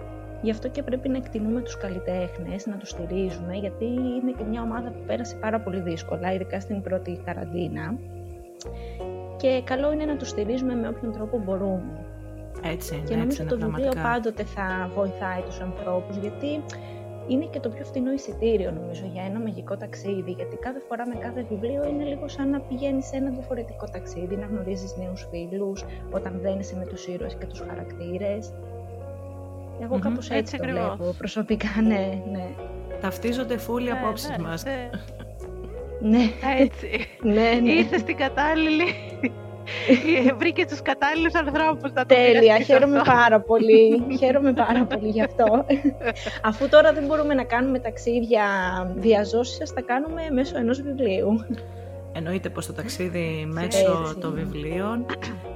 Γι' 0.42 0.52
αυτό 0.52 0.70
και 0.70 0.84
πρέπει 0.84 1.10
να 1.10 1.18
εκτιμούμε 1.18 1.62
τους 1.62 1.78
καλλιτέχνες, 1.78 2.66
να 2.66 2.76
τους 2.78 2.90
στηρίζουμε, 2.90 3.54
γιατί 3.54 3.86
είναι 3.86 4.32
και 4.38 4.44
μια 4.44 4.62
ομάδα 4.62 4.90
που 4.90 5.00
πέρασε 5.08 5.36
πάρα 5.36 5.60
πολύ 5.60 5.80
δύσκολα, 5.80 6.34
ειδικά 6.34 6.60
στην 6.60 6.82
πρώτη 6.82 7.22
καραντίνα. 7.26 7.98
Και 9.38 9.62
καλό 9.64 9.92
είναι 9.92 10.06
να 10.06 10.16
τους 10.16 10.30
στηρίζουμε 10.30 10.76
με 10.76 10.88
όποιον 10.88 11.12
τρόπο 11.12 11.42
μπορούμε. 11.46 12.06
Έτσι 12.64 12.96
είναι, 12.96 13.04
και 13.08 13.16
νομίζω 13.16 13.44
ότι 13.44 13.58
το 13.58 13.66
βιβλίο 13.66 13.92
πάντοτε 14.04 14.44
θα 14.44 14.92
βοηθάει 14.96 15.42
τους 15.42 15.60
ανθρώπους, 15.60 16.16
γιατί 16.16 16.64
είναι 17.28 17.46
και 17.46 17.60
το 17.60 17.70
πιο 17.70 17.86
φθηνό 17.86 18.12
εισιτήριο 18.12 18.72
νομίζω 18.72 19.06
για 19.14 19.24
ένα 19.24 19.40
μαγικό 19.40 19.78
ταξίδι, 19.78 20.32
γιατί 20.32 20.56
κάθε 20.56 20.82
φορά 20.88 21.08
με 21.08 21.16
κάθε 21.16 21.46
βιβλίο 21.50 21.88
είναι 21.88 22.04
λίγο 22.04 22.28
σαν 22.28 22.50
να 22.50 22.60
πηγαίνεις 22.60 23.06
σε 23.06 23.16
ένα 23.16 23.30
διαφορετικό 23.30 23.86
ταξίδι, 23.92 24.36
να 24.36 24.46
γνωρίζεις 24.46 24.98
νέους 24.98 25.28
φίλους, 25.32 25.86
όταν 26.12 26.40
δένεσαι 26.42 26.76
με 26.76 26.86
τους 26.86 27.08
ήρωες 27.08 27.36
και 27.36 27.46
τους 27.46 27.60
χαρακτήρες. 27.60 28.54
Εγώ 29.82 29.96
mm-hmm. 29.96 30.00
κάπως 30.00 30.30
έτσι, 30.30 30.38
έτσι 30.38 30.58
το 30.58 30.64
βλέπω 30.64 31.16
προσωπικά, 31.18 31.68
ναι, 31.88 32.22
ναι. 32.32 32.48
Ταυτίζονται 33.02 33.58
φούλοι 33.58 33.92
ναι, 33.92 33.92
απόψεις 33.92 34.30
ναι, 34.30 34.38
μας. 34.38 34.64
Ναι. 36.02 36.18
ναι. 36.18 36.24
Έτσι. 36.60 37.08
ναι, 37.22 37.60
ναι. 37.62 37.72
Ήρθε 37.72 37.98
στην 37.98 38.18
κατάλληλη... 38.18 38.84
Βρήκε 40.40 40.66
τους 40.66 40.82
κατάλληλους 40.82 41.36
ανθρώπους 41.36 41.92
να 41.92 42.06
το 42.06 42.16
Τέλεια, 42.16 42.60
χαίρομαι 42.60 43.02
πάρα 43.06 43.40
πολύ. 43.40 44.04
χαίρομαι 44.20 44.54
πάρα 44.54 44.86
πολύ 44.86 45.10
γι' 45.10 45.22
αυτό. 45.22 45.66
Αφού 46.44 46.70
τώρα 46.70 46.94
δεν 46.94 47.06
μπορούμε 47.06 47.34
να 47.34 47.44
κάνουμε 47.44 47.80
ταξίδια 47.80 48.46
διαζώσεις, 48.96 49.70
θα 49.70 49.82
κάνουμε 49.82 50.22
μέσω 50.32 50.58
ενός 50.58 50.82
βιβλίου. 50.82 51.46
Εννοείται 52.18 52.50
πως 52.50 52.66
το 52.66 52.74
ταξίδι 52.74 53.48
μέσω 53.52 54.16
των 54.20 54.34
βιβλίων 54.34 55.06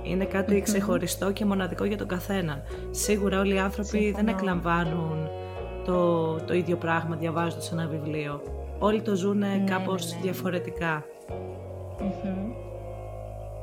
είναι 0.03 0.25
κάτι 0.25 0.61
ξεχωριστό 0.61 1.31
και 1.31 1.45
μοναδικό 1.45 1.85
για 1.85 1.97
τον 1.97 2.07
καθένα. 2.07 2.61
Σίγουρα 2.91 3.39
όλοι 3.39 3.53
οι 3.53 3.59
άνθρωποι 3.59 4.11
δεν 4.15 4.27
εκλαμβάνουν 4.27 5.29
το, 5.85 6.35
το 6.35 6.53
ίδιο 6.53 6.77
πράγμα 6.77 7.15
διαβάζοντας 7.15 7.71
ένα 7.71 7.87
βιβλίο. 7.87 8.41
Όλοι 8.79 9.01
το 9.01 9.15
ζουν 9.15 9.37
ναι, 9.37 9.63
κάπως 9.65 10.09
ναι, 10.09 10.15
ναι. 10.15 10.21
διαφορετικα 10.21 11.05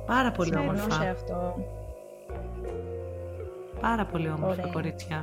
Πάρα 0.06 0.30
πολύ 0.32 0.56
όμορφα. 0.56 0.90
Σε 0.90 1.08
αυτό. 1.08 1.54
Πάρα 3.80 4.04
πολύ 4.04 4.30
όμορφα 4.30 4.68
κορίτσια. 4.72 5.22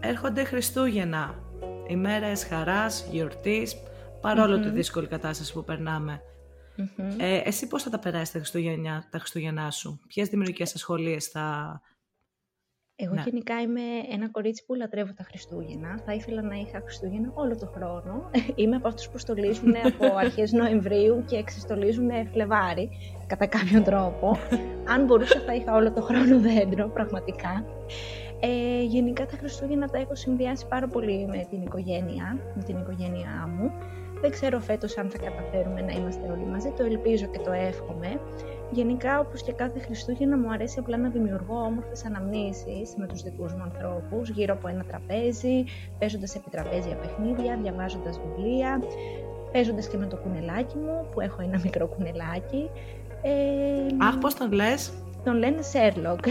Έρχονται 0.00 0.44
Χριστούγεννα. 0.44 1.34
Ημέρες 1.86 2.44
χαράς, 2.44 3.06
γιορτής, 3.10 3.76
παρόλο 4.22 4.60
τη 4.60 4.68
δύσκολη 4.68 5.06
κατάσταση 5.06 5.52
που 5.52 5.64
περνάμε. 5.64 6.20
Ε, 7.18 7.40
εσύ 7.44 7.66
πώς 7.66 7.82
θα 7.82 7.90
τα 7.90 7.98
περάσεις 7.98 8.30
τα 8.30 8.38
Χριστούγεννα, 8.38 9.04
τα 9.10 9.18
Χριστούγεννά 9.18 9.70
σου, 9.70 10.00
ποιες 10.06 10.28
δημιουργικές 10.28 10.74
ασχολίες 10.74 11.26
θα... 11.26 11.80
Εγώ 12.96 13.14
ναι. 13.14 13.22
γενικά 13.24 13.60
είμαι 13.60 13.80
ένα 14.12 14.30
κορίτσι 14.30 14.64
που 14.66 14.74
λατρεύω 14.74 15.12
τα 15.12 15.24
Χριστούγεννα. 15.24 16.02
Θα 16.04 16.12
ήθελα 16.12 16.42
να 16.42 16.54
είχα 16.54 16.80
Χριστούγεννα 16.80 17.32
όλο 17.34 17.56
το 17.56 17.66
χρόνο. 17.66 18.30
Είμαι 18.60 18.76
από 18.76 18.88
αυτούς 18.88 19.08
που 19.08 19.18
στολίζουν 19.18 19.74
από 19.84 20.16
αρχές 20.24 20.52
Νοεμβρίου 20.52 21.24
και 21.26 21.36
εξιστολίζουν 21.36 22.10
Φλεβάρι, 22.32 22.90
κατά 23.26 23.46
κάποιον 23.46 23.82
τρόπο. 23.82 24.38
Αν 24.88 25.04
μπορούσα 25.04 25.40
θα 25.40 25.54
είχα 25.54 25.74
όλο 25.74 25.92
το 25.92 26.02
χρόνο 26.02 26.40
δέντρο, 26.40 26.88
πραγματικά. 26.88 27.64
Ε, 28.40 28.82
γενικά 28.82 29.26
τα 29.26 29.36
Χριστούγεννα 29.36 29.88
τα 29.88 29.98
έχω 29.98 30.14
συνδυάσει 30.14 30.66
πάρα 30.66 30.88
πολύ 30.88 31.26
με 31.26 31.46
την 31.50 31.62
οικογένεια, 31.62 32.38
με 32.54 32.62
την 32.62 32.78
οικογένειά 32.78 33.48
μου. 33.56 33.72
Δεν 34.22 34.30
ξέρω 34.30 34.60
φέτος 34.60 34.96
αν 34.98 35.10
θα 35.10 35.18
καταφέρουμε 35.18 35.80
να 35.80 35.92
είμαστε 35.92 36.28
όλοι 36.32 36.44
μαζί, 36.44 36.72
το 36.76 36.84
ελπίζω 36.84 37.26
και 37.26 37.38
το 37.38 37.52
εύχομαι. 37.52 38.20
Γενικά, 38.70 39.18
όπως 39.18 39.42
και 39.42 39.52
κάθε 39.52 39.78
Χριστούγεννα, 39.78 40.36
μου 40.36 40.50
αρέσει 40.52 40.78
απλά 40.78 40.96
να 40.96 41.08
δημιουργώ 41.08 41.54
όμορφες 41.54 42.04
αναμνήσεις 42.04 42.94
με 42.96 43.06
τους 43.06 43.22
δικούς 43.22 43.52
μου 43.52 43.62
ανθρώπους, 43.62 44.28
γύρω 44.28 44.54
από 44.54 44.68
ένα 44.68 44.84
τραπέζι, 44.84 45.64
παίζοντας 45.98 46.34
επί 46.34 46.50
τραπέζια 46.50 46.96
παιχνίδια, 46.96 47.58
διαβάζοντας 47.62 48.20
βιβλία, 48.20 48.82
παίζοντας 49.52 49.88
και 49.88 49.96
με 49.96 50.06
το 50.06 50.16
κουνελάκι 50.16 50.76
μου, 50.76 51.06
που 51.10 51.20
έχω 51.20 51.42
ένα 51.42 51.60
μικρό 51.64 51.86
κουνελάκι. 51.86 52.70
Ε, 53.22 54.06
Αχ, 54.06 54.18
πώς 54.18 54.34
τον 54.34 54.52
λες; 54.52 54.92
Τον 55.24 55.34
λένε 55.34 55.62
Σέρλοκ. 55.62 56.26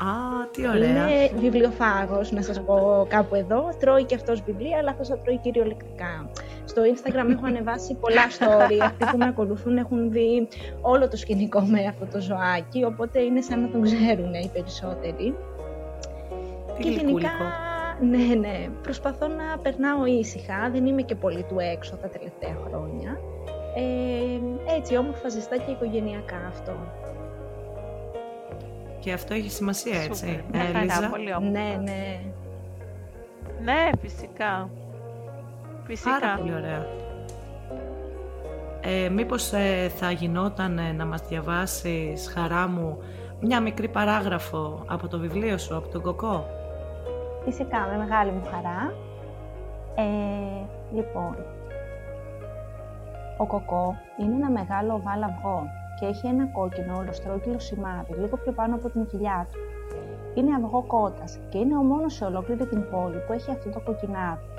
Α, 0.00 0.10
τι 0.52 0.68
ωραία. 0.68 0.88
Είναι 0.88 1.30
βιβλιοφάγος, 1.36 2.32
να 2.32 2.42
σας 2.42 2.60
πω 2.60 3.06
κάπου 3.08 3.34
εδώ. 3.34 3.68
Τρώει 3.80 4.04
και 4.04 4.14
αυτός 4.14 4.42
βιβλία, 4.42 4.78
αλλά 4.78 4.90
αυτός 4.90 5.08
θα 5.08 5.18
τρώει 5.18 5.38
κυριολεκτικά. 5.38 6.30
Στο 6.68 6.82
Instagram 6.82 7.30
έχω 7.30 7.46
ανεβάσει 7.46 7.94
πολλά 7.94 8.22
story. 8.38 8.78
Αυτοί 8.82 9.04
που 9.10 9.16
με 9.16 9.24
ακολουθούν 9.24 9.76
έχουν 9.76 10.10
δει 10.10 10.48
όλο 10.80 11.08
το 11.08 11.16
σκηνικό 11.16 11.60
με 11.60 11.86
αυτό 11.86 12.06
το 12.06 12.20
ζωάκι, 12.20 12.84
οπότε 12.84 13.20
είναι 13.20 13.40
σαν 13.40 13.60
να 13.60 13.68
τον 13.68 13.82
ξέρουν 13.82 14.34
οι 14.34 14.50
περισσότεροι. 14.52 15.34
Τι 16.76 16.82
και 16.82 16.90
γενικά, 16.90 17.30
ναι, 18.00 18.34
ναι, 18.34 18.68
προσπαθώ 18.82 19.26
να 19.28 19.58
περνάω 19.62 20.06
ήσυχα, 20.06 20.70
δεν 20.72 20.86
είμαι 20.86 21.02
και 21.02 21.14
πολύ 21.14 21.42
του 21.42 21.56
έξω 21.58 21.96
τα 21.96 22.08
τελευταία 22.08 22.56
χρόνια. 22.68 23.20
Ε, 23.74 24.74
έτσι 24.76 24.96
όμορφα 24.96 25.28
ζεστά 25.28 25.56
και 25.56 25.70
οικογενειακά 25.70 26.46
αυτό. 26.48 26.72
Και 29.00 29.12
αυτό 29.12 29.34
έχει 29.34 29.50
σημασία, 29.50 30.02
έτσι. 30.02 30.44
Ναι, 30.52 30.58
ε, 30.58 31.08
πολύ 31.10 31.50
Ναι, 31.50 31.80
ναι. 31.82 32.20
Ναι, 33.62 33.90
φυσικά. 34.00 34.70
Φυσικά. 35.88 36.18
Πάρα 36.20 36.36
πολύ 36.36 36.54
ωραία. 36.54 36.86
Ε, 38.80 39.08
μήπως 39.08 39.52
ε, 39.52 39.88
θα 39.88 40.10
γινόταν 40.10 40.78
ε, 40.78 40.92
να 40.92 41.06
μας 41.06 41.22
διαβάσεις, 41.28 42.32
χαρά 42.34 42.68
μου, 42.68 42.98
μια 43.40 43.60
μικρή 43.60 43.88
παράγραφο 43.88 44.84
από 44.86 45.08
το 45.08 45.18
βιβλίο 45.18 45.58
σου, 45.58 45.76
από 45.76 45.88
τον 45.88 46.02
Κοκό; 46.02 46.46
Φυσικά, 47.44 47.88
με 47.90 47.96
μεγάλη 47.98 48.30
μου 48.30 48.42
χαρά. 48.50 48.94
Ε, 49.94 50.04
λοιπόν, 50.94 51.36
ο 53.38 53.46
Κοκό 53.46 53.96
είναι 54.20 54.34
ένα 54.34 54.50
μεγάλο 54.50 54.94
οβάλ 54.94 55.22
αυγό 55.22 55.62
και 56.00 56.06
έχει 56.06 56.26
ένα 56.26 56.46
κόκκινο 56.46 56.96
ολοστρόκυλο 56.98 57.58
σημάδι 57.58 58.12
λίγο 58.12 58.36
πιο 58.36 58.52
πάνω 58.52 58.74
από 58.74 58.88
την 58.90 59.06
κοιλιά 59.06 59.46
του. 59.52 59.58
Είναι 60.34 60.54
αυγό 60.54 60.82
κότας 60.82 61.38
και 61.48 61.58
είναι 61.58 61.76
ο 61.76 61.82
μόνος 61.82 62.14
σε 62.14 62.24
ολόκληρη 62.24 62.66
την 62.66 62.90
πόλη 62.90 63.18
που 63.26 63.32
έχει 63.32 63.50
αυτό 63.50 63.70
το 63.70 63.80
κοκκινάδι. 63.80 64.57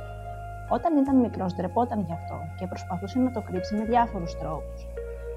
Όταν 0.69 0.97
ήταν 0.97 1.15
μικρός, 1.15 1.53
ντρεπόταν 1.55 1.99
γι' 1.99 2.13
αυτό 2.13 2.35
και 2.57 2.67
προσπαθούσε 2.67 3.19
να 3.19 3.31
το 3.31 3.41
κρύψει 3.41 3.75
με 3.75 3.83
διάφορους 3.83 4.37
τρόπους. 4.37 4.87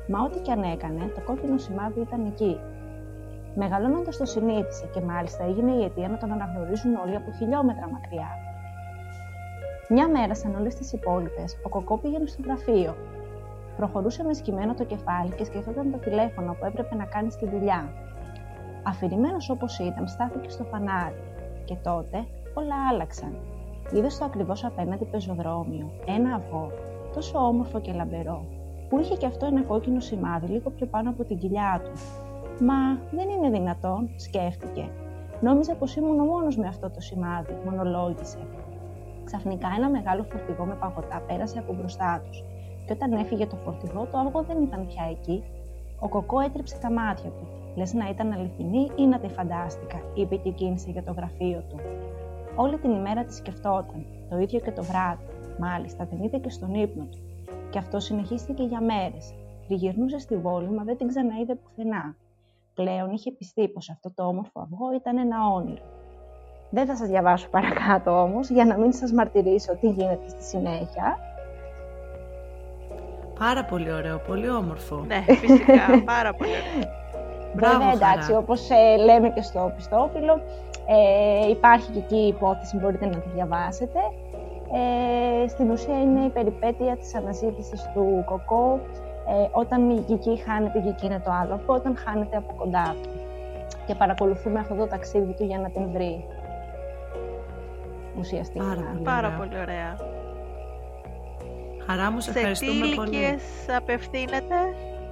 Μα 0.09 0.23
ό,τι 0.23 0.38
και 0.38 0.53
αν 0.53 0.62
έκανε, 0.62 1.05
το 1.14 1.21
κόκκινο 1.21 1.59
σημάδι 1.59 2.01
ήταν 2.01 2.27
εκεί. 2.27 2.61
Μεγαλώνοντας 3.55 4.16
το 4.16 4.25
συνήθισε 4.25 4.87
και 4.92 5.01
μάλιστα 5.01 5.45
έγινε 5.45 5.73
η 5.73 5.85
αιτία 5.85 6.09
να 6.09 6.16
τον 6.16 6.33
αναγνωρίζουν 6.33 6.95
όλοι 6.95 7.16
από 7.16 7.33
χιλιόμετρα 7.33 7.88
μακριά. 7.90 8.29
Μια 9.88 10.09
μέρα, 10.09 10.35
σαν 10.35 10.55
όλες 10.55 10.75
τις 10.75 10.92
υπόλοιπες, 10.92 11.57
ο 11.62 11.68
Κοκό 11.68 11.99
πήγαινε 11.99 12.27
στο 12.27 12.42
γραφείο 12.45 12.95
Προχωρούσε 13.77 14.23
με 14.25 14.35
σκυμμένο 14.35 14.75
το 14.75 14.85
κεφάλι 14.85 15.31
και 15.31 15.45
σκεφτόταν 15.45 15.90
το 15.90 15.99
τηλέφωνο 15.99 16.53
που 16.53 16.64
έπρεπε 16.64 16.95
να 16.95 17.05
κάνει 17.05 17.31
στη 17.31 17.49
δουλειά. 17.49 17.92
Αφηρημένος 18.83 19.51
όπως 19.51 19.79
ήταν, 19.79 20.09
στάθηκε 20.09 20.49
στο 20.51 20.64
φανάρι. 20.64 21.23
Και 21.64 21.77
τότε 21.83 22.27
όλα 22.55 22.75
άλλαξαν. 22.90 23.37
Είδε 23.94 24.09
στο 24.09 24.24
ακριβώς 24.24 24.64
απέναντι 24.64 25.05
πεζοδρόμιο 25.05 25.90
ένα 26.07 26.35
αυγό, 26.35 26.70
τόσο 27.14 27.38
όμορφο 27.38 27.81
και 27.81 27.92
λαμπερό, 27.92 28.44
που 28.88 28.98
είχε 28.98 29.16
και 29.16 29.26
αυτό 29.26 29.46
ένα 29.46 29.62
κόκκινο 29.62 30.00
σημάδι 30.00 30.46
λίγο 30.46 30.70
πιο 30.70 30.87
πάνω 30.87 31.11
από 31.11 31.24
την 31.24 31.38
κοιλιά 31.38 31.83
του. 31.85 31.92
Μα 32.64 32.98
δεν 33.11 33.28
είναι 33.28 33.50
δυνατόν, 33.50 34.11
σκέφτηκε. 34.16 34.88
Νόμιζα 35.40 35.74
πως 35.74 35.96
ήμουν 35.96 36.20
ο 36.20 36.24
μόνος 36.24 36.57
με 36.57 36.66
αυτό 36.66 36.90
το 36.90 37.00
σημάδι, 37.00 37.57
μονολόγησε. 37.64 38.38
Ξαφνικά 39.24 39.68
ένα 39.76 39.90
μεγάλο 39.90 40.22
φορτηγό 40.22 40.64
με 40.64 40.74
παγωτά 40.74 41.22
πέρασε 41.26 41.59
από 41.59 41.74
μπροστά 41.74 42.22
τους 42.24 42.44
και 42.87 42.92
όταν 42.92 43.12
έφυγε 43.12 43.46
το 43.46 43.57
φορτηγό, 43.57 44.07
το 44.11 44.18
αυγό 44.18 44.42
δεν 44.42 44.62
ήταν 44.62 44.87
πια 44.87 45.05
εκεί. 45.11 45.44
Ο 46.00 46.09
κοκό 46.09 46.40
έτριψε 46.40 46.78
τα 46.78 46.90
μάτια 46.90 47.31
του. 47.31 47.46
Λες 47.76 47.94
να 47.94 48.09
ήταν 48.09 48.33
αληθινή 48.33 48.90
ή 48.96 49.07
να 49.07 49.18
τη 49.18 49.28
φαντάστηκα, 49.28 50.00
είπε 50.14 50.37
και 50.37 50.50
κίνησε 50.50 50.90
για 50.90 51.02
το 51.02 51.12
γραφείο 51.12 51.62
του. 51.68 51.76
Όλη 52.57 52.79
την 52.79 52.91
ημέρα 52.91 53.25
τη 53.25 53.35
σκεφτόταν, 53.35 54.07
το 54.31 54.38
ίδιο 54.38 54.61
και 54.61 54.71
το 54.71 54.83
βράδυ. 54.83 55.25
Μάλιστα, 55.59 56.07
την 56.07 56.23
είδε 56.23 56.38
και 56.38 56.51
στον 56.51 56.75
ύπνο 56.75 57.05
του. 57.05 57.19
Και 57.71 57.79
αυτό 57.79 58.01
συνεχίστηκε 58.01 58.62
για 58.62 58.81
μέρες. 58.81 59.35
Τριγυρνούσε 59.67 60.19
στη 60.19 60.37
βόλη, 60.37 60.71
μα 60.71 60.85
δεν 60.85 60.97
την 60.97 61.09
ξαναείδε 61.09 61.55
πουθενά. 61.55 62.17
Πλέον 62.75 63.11
είχε 63.11 63.31
πιστεί 63.31 63.69
πως 63.69 63.91
αυτό 63.91 64.12
το 64.15 64.25
όμορφο 64.25 64.61
αυγό 64.61 64.93
ήταν 64.95 65.19
ένα 65.19 65.37
όνειρο. 65.53 65.83
Δεν 66.71 66.87
θα 66.87 66.97
σας 66.97 67.09
διαβάσω 67.09 67.49
παρακάτω 67.49 68.23
όμως, 68.23 68.49
για 68.49 68.65
να 68.65 68.77
μην 68.79 68.93
σας 68.93 69.12
μαρτυρήσω 69.12 69.77
τι 69.77 69.88
γίνεται 69.88 70.29
στη 70.29 70.45
συνέχεια. 70.45 71.19
Πάρα 73.38 73.65
πολύ 73.65 73.93
ωραίο, 73.93 74.19
πολύ 74.19 74.51
όμορφο. 74.51 75.05
Ναι, 75.07 75.25
φυσικά, 75.29 76.03
πάρα 76.05 76.35
πολύ 76.35 76.51
ωραίο. 76.51 76.91
Μπράβο, 77.55 77.79
Βέβαια, 77.79 77.93
εντάξει, 77.93 78.33
όπως 78.35 78.71
ε, 78.71 78.97
λέμε 78.97 79.31
και 79.31 79.43
στο 79.43 79.73
πιστόφυλλο, 79.77 80.41
ε, 80.87 81.49
υπάρχει 81.51 81.90
και 81.90 81.99
εκεί 81.99 82.16
η 82.16 82.27
υπόθεση, 82.27 82.77
μπορείτε 82.77 83.07
να 83.07 83.16
τη 83.16 83.29
διαβάσετε. 83.35 83.99
Ε, 85.45 85.49
στην 85.49 85.71
ουσία 85.71 86.01
είναι 86.01 86.25
η 86.25 86.29
περιπέτεια 86.29 86.97
της 86.97 87.14
αναζήτησης 87.14 87.90
του 87.95 88.23
Κοκό, 88.27 88.81
ε, 89.29 89.49
όταν 89.53 89.90
η 89.90 90.01
Κική 90.01 90.42
χάνεται, 90.47 90.79
η 90.79 90.83
Κική 90.83 91.07
είναι 91.07 91.21
το 91.25 91.31
άλλο, 91.31 91.61
όταν 91.66 91.97
χάνεται 91.97 92.37
από 92.37 92.55
κοντά 92.57 92.97
του. 93.03 93.09
Και 93.87 93.95
παρακολουθούμε 93.95 94.59
αυτό 94.59 94.75
το 94.75 94.87
ταξίδι 94.87 95.33
του 95.33 95.45
για 95.45 95.59
να 95.59 95.71
την 95.71 95.92
βρει. 95.92 96.25
Ουσιαστικά. 98.18 98.64
Πάρα, 98.64 99.01
πάρα 99.05 99.37
πολύ 99.38 99.59
ωραία. 99.61 99.97
Χαρά 101.87 102.11
μου, 102.11 102.21
σε, 102.21 102.31
ευχαριστούμε 102.31 102.73
πολύ. 102.73 102.95
Σε 102.95 102.95
τι 102.95 103.16
ηλικίες 103.16 103.42
απευθύνεται; 103.77 104.57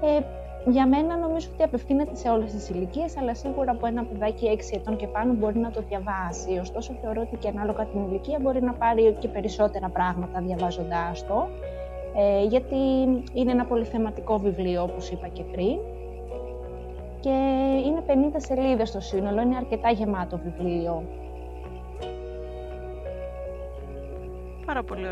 Ε, 0.00 0.20
για 0.66 0.86
μένα 0.86 1.16
νομίζω 1.16 1.48
ότι 1.54 1.62
απευθύνεται 1.62 2.14
σε 2.14 2.28
όλες 2.28 2.52
τις 2.52 2.68
ηλικίες, 2.68 3.16
αλλά 3.16 3.34
σίγουρα 3.34 3.70
από 3.70 3.86
ένα 3.86 4.04
παιδάκι 4.04 4.46
6 4.72 4.76
ετών 4.76 4.96
και 4.96 5.06
πάνω 5.06 5.32
μπορεί 5.32 5.58
να 5.58 5.70
το 5.70 5.82
διαβάσει. 5.88 6.58
Ωστόσο 6.60 6.92
θεωρώ 7.02 7.20
ότι 7.20 7.36
και 7.36 7.48
ανάλογα 7.48 7.84
την 7.86 8.00
ηλικία 8.08 8.38
μπορεί 8.40 8.62
να 8.62 8.72
πάρει 8.72 9.16
και 9.18 9.28
περισσότερα 9.28 9.88
πράγματα 9.88 10.40
διαβάζοντάς 10.40 11.26
το. 11.26 11.48
Ε, 12.16 12.44
γιατί 12.44 12.76
είναι 13.32 13.50
ένα 13.50 13.64
πολύ 13.64 13.84
θεματικό 13.84 14.38
βιβλίο, 14.38 14.82
όπως 14.82 15.10
είπα 15.10 15.28
και 15.28 15.42
πριν. 15.42 15.78
Και 17.20 17.30
είναι 17.86 18.02
50 18.06 18.34
σελίδες 18.36 18.88
στο 18.88 19.00
σύνολο, 19.00 19.40
είναι 19.40 19.56
αρκετά 19.56 19.90
γεμάτο 19.90 20.40
βιβλίο. 20.44 21.02
Πάρα 24.66 24.82
πολύ 24.82 25.06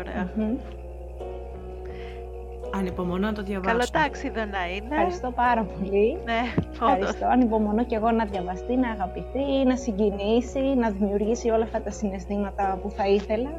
Ανυπομονώ 2.73 3.27
να 3.27 3.33
το 3.33 3.41
διαβάσω. 3.43 3.71
Καλό 3.77 3.85
τάξιδο 3.91 4.45
να 4.45 4.69
είναι. 4.75 4.87
Ευχαριστώ 4.89 5.31
πάρα 5.31 5.63
πολύ. 5.63 6.17
Ναι, 6.25 6.41
Ευχαριστώ. 6.71 7.25
Ανυπομονώ 7.25 7.85
και 7.85 7.95
εγώ 7.95 8.11
να 8.11 8.25
διαβαστεί, 8.25 8.75
να 8.75 8.89
αγαπηθεί, 8.89 9.63
να 9.65 9.75
συγκινήσει, 9.75 10.59
να 10.59 10.89
δημιουργήσει 10.89 11.49
όλα 11.49 11.63
αυτά 11.63 11.81
τα 11.81 11.91
συναισθήματα 11.91 12.79
που 12.81 12.89
θα 12.89 13.07
ήθελα. 13.07 13.49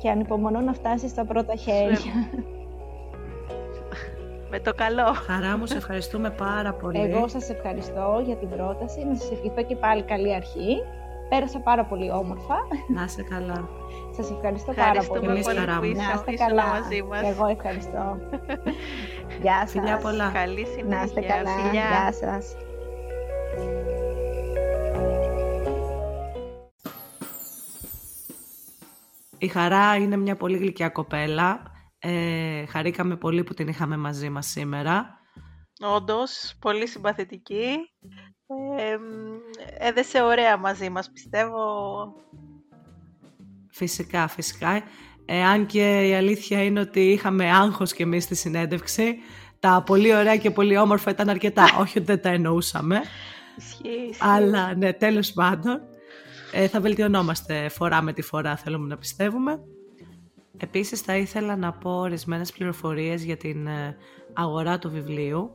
και 0.00 0.10
ανυπομονώ 0.10 0.60
να 0.60 0.72
φτάσει 0.72 1.08
στα 1.08 1.24
πρώτα 1.24 1.54
χέρια. 1.54 2.12
Με 4.50 4.60
το 4.60 4.74
καλό. 4.74 5.12
Χαρά 5.12 5.58
μου, 5.58 5.66
σε 5.66 5.76
ευχαριστούμε 5.76 6.30
πάρα 6.30 6.72
πολύ. 6.72 7.00
Εγώ 7.00 7.28
σας 7.28 7.50
ευχαριστώ 7.50 8.22
για 8.24 8.36
την 8.36 8.48
πρόταση. 8.48 9.04
Να 9.04 9.14
σας 9.14 9.30
ευχηθώ 9.30 9.62
και 9.62 9.76
πάλι 9.76 10.02
καλή 10.02 10.34
αρχή. 10.34 10.82
Πέρασα 11.32 11.60
πάρα 11.60 11.84
πολύ 11.84 12.10
όμορφα. 12.10 12.56
Να 12.88 13.04
είσαι 13.04 13.22
καλά. 13.22 13.68
Σας 14.16 14.30
ευχαριστώ 14.30 14.72
πάρα 14.72 15.02
πολύ. 15.02 15.26
Εμείς 15.26 15.46
χαρά 15.46 15.80
Να 15.80 16.12
είστε 16.14 16.34
καλά. 16.34 16.66
Μαζί 16.66 17.02
μας. 17.02 17.22
Εγώ 17.22 17.46
ευχαριστώ. 17.46 18.18
Γεια 19.42 19.58
σας. 19.60 19.70
Φιλιά 19.70 19.98
πολλά. 19.98 20.30
Καλή 20.30 20.66
συνέχεια. 20.66 20.96
Να 20.96 21.02
είστε 21.02 21.20
καλά. 21.20 21.70
Γεια 21.72 22.12
σας. 22.12 22.56
Η 29.38 29.48
Χαρά 29.48 29.96
είναι 29.96 30.16
μια 30.16 30.36
πολύ 30.36 30.56
γλυκιά 30.56 30.88
κοπέλα. 30.88 31.62
Ε, 31.98 32.66
χαρήκαμε 32.66 33.16
πολύ 33.16 33.44
που 33.44 33.54
την 33.54 33.68
είχαμε 33.68 33.96
μαζί 33.96 34.30
μας 34.30 34.46
σήμερα. 34.46 35.20
Όντως, 35.80 36.54
πολύ 36.60 36.86
συμπαθητική. 36.86 37.76
Ε, 38.78 38.98
έδεσε 39.88 40.22
ωραία 40.22 40.56
μαζί 40.56 40.90
μας, 40.90 41.10
πιστεύω. 41.10 41.58
Φυσικά, 43.70 44.28
φυσικά. 44.28 44.82
Εάν 45.24 45.66
και 45.66 46.08
η 46.08 46.14
αλήθεια 46.14 46.64
είναι 46.64 46.80
ότι 46.80 47.00
είχαμε 47.00 47.50
άγχος 47.52 47.92
και 47.92 48.02
εμείς 48.02 48.24
στη 48.24 48.34
συνέντευξη, 48.34 49.16
τα 49.60 49.82
πολύ 49.86 50.14
ωραία 50.14 50.36
και 50.36 50.50
πολύ 50.50 50.76
όμορφα 50.76 51.10
ήταν 51.10 51.28
αρκετά. 51.28 51.64
Όχι 51.80 51.98
ότι 51.98 52.06
δεν 52.06 52.20
τα 52.20 52.28
εννοούσαμε. 52.28 53.00
Ισχύει, 53.56 54.14
Αλλά 54.18 54.74
ναι, 54.74 54.92
τέλος 54.92 55.32
πάντων. 55.32 55.80
Ε, 56.52 56.68
θα 56.68 56.80
βελτιωνόμαστε 56.80 57.68
φορά 57.68 58.02
με 58.02 58.12
τη 58.12 58.22
φορά, 58.22 58.56
θέλουμε 58.56 58.86
να 58.86 58.96
πιστεύουμε. 58.96 59.60
Επίσης 60.56 61.00
θα 61.00 61.16
ήθελα 61.16 61.56
να 61.56 61.72
πω 61.72 61.90
ορισμένες 61.90 62.52
πληροφορίες 62.52 63.24
για 63.24 63.36
την 63.36 63.66
ε, 63.66 63.96
αγορά 64.32 64.78
του 64.78 64.90
βιβλίου. 64.90 65.50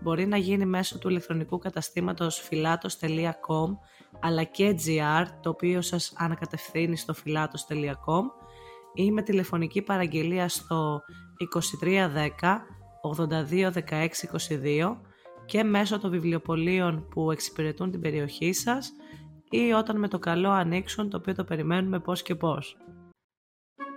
Μπορεί 0.00 0.26
να 0.26 0.36
γίνει 0.36 0.66
μέσω 0.66 0.98
του 0.98 1.08
ηλεκτρονικού 1.08 1.58
καταστήματος 1.58 2.48
filatos.com 2.50 3.76
αλλά 4.20 4.42
και 4.42 4.76
gr, 4.86 5.26
το 5.40 5.50
οποίο 5.50 5.82
σας 5.82 6.12
ανακατευθύνει 6.16 6.96
στο 6.96 7.14
filatos.com 7.24 8.22
ή 8.94 9.12
με 9.12 9.22
τηλεφωνική 9.22 9.82
παραγγελία 9.82 10.48
στο 10.48 11.02
2310 11.82 12.28
82 13.06 13.72
16 13.72 14.08
22 14.48 14.96
και 15.46 15.64
μέσω 15.64 15.98
των 15.98 16.10
βιβλιοπολίων 16.10 17.08
που 17.08 17.30
εξυπηρετούν 17.30 17.90
την 17.90 18.00
περιοχή 18.00 18.52
σας 18.52 18.92
ή 19.50 19.72
όταν 19.72 19.98
με 19.98 20.08
το 20.08 20.18
καλό 20.18 20.50
ανοίξουν 20.50 21.10
το 21.10 21.16
οποίο 21.16 21.34
το 21.34 21.44
περιμένουμε 21.44 22.00
πώς 22.00 22.22
και 22.22 22.34
πώς. 22.34 22.76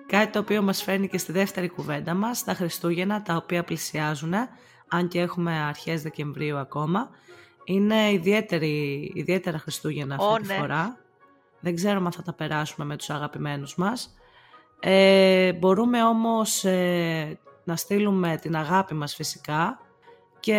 Κάτι 0.08 0.32
το 0.32 0.40
οποίο 0.40 0.62
μας 0.62 0.84
φέρνει 0.84 1.08
και 1.08 1.18
στη 1.18 1.32
δεύτερη 1.32 1.70
κουβέντα 1.70 2.14
μας, 2.14 2.44
τα 2.44 2.54
Χριστούγεννα 2.54 3.22
τα 3.22 3.36
οποία 3.36 3.64
πλησιάζουν, 3.64 4.34
αν 4.89 5.08
και 5.08 5.19
έχουμε 5.19 5.52
αρχές 5.52 6.02
Δεκεμβρίου 6.02 6.58
ακόμα, 6.58 7.10
είναι 7.63 8.12
ιδιαίτερη, 8.12 9.12
ιδιαίτερα 9.15 9.58
Χριστούγεννα 9.58 10.15
αυτή 10.15 10.41
τη 10.41 10.47
ναι. 10.47 10.54
φορά. 10.54 10.97
Δεν 11.60 11.75
ξέρουμε 11.75 12.06
αν 12.06 12.12
θα 12.12 12.21
τα 12.21 12.34
περάσουμε 12.34 12.86
με 12.86 12.95
τους 12.95 13.10
αγαπημένους 13.10 13.75
μας. 13.75 14.13
Ε, 14.80 15.54
μπορούμε 15.54 16.04
όμως 16.04 16.63
ε, 16.63 17.39
να 17.63 17.75
στείλουμε 17.75 18.38
την 18.41 18.56
αγάπη 18.56 18.93
μας 18.93 19.15
φυσικά 19.15 19.80
και 20.39 20.56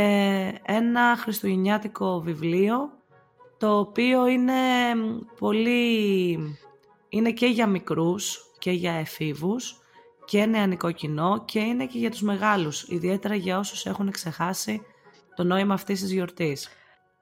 ένα 0.63 1.17
χριστουγεννιάτικο 1.17 2.21
βιβλίο 2.21 2.91
το 3.59 3.79
οποίο 3.79 4.27
είναι 4.27 4.55
πολύ... 5.39 6.39
είναι 7.09 7.33
και 7.33 7.47
για 7.47 7.67
μικρούς 7.67 8.45
και 8.59 8.71
για 8.71 8.93
εφήβους 8.93 9.80
και 10.31 10.47
νεανικό 10.47 10.91
κοινό 10.91 11.45
και 11.45 11.61
είναι 11.61 11.87
και 11.87 11.99
για 11.99 12.11
τους 12.11 12.23
μεγάλους, 12.23 12.83
ιδιαίτερα 12.89 13.35
για 13.35 13.59
όσους 13.59 13.87
έχουν 13.87 14.11
ξεχάσει 14.11 14.83
το 15.35 15.45
νόημα 15.45 15.75
αυτής 15.75 16.01
της 16.01 16.13
γιορτής. 16.13 16.69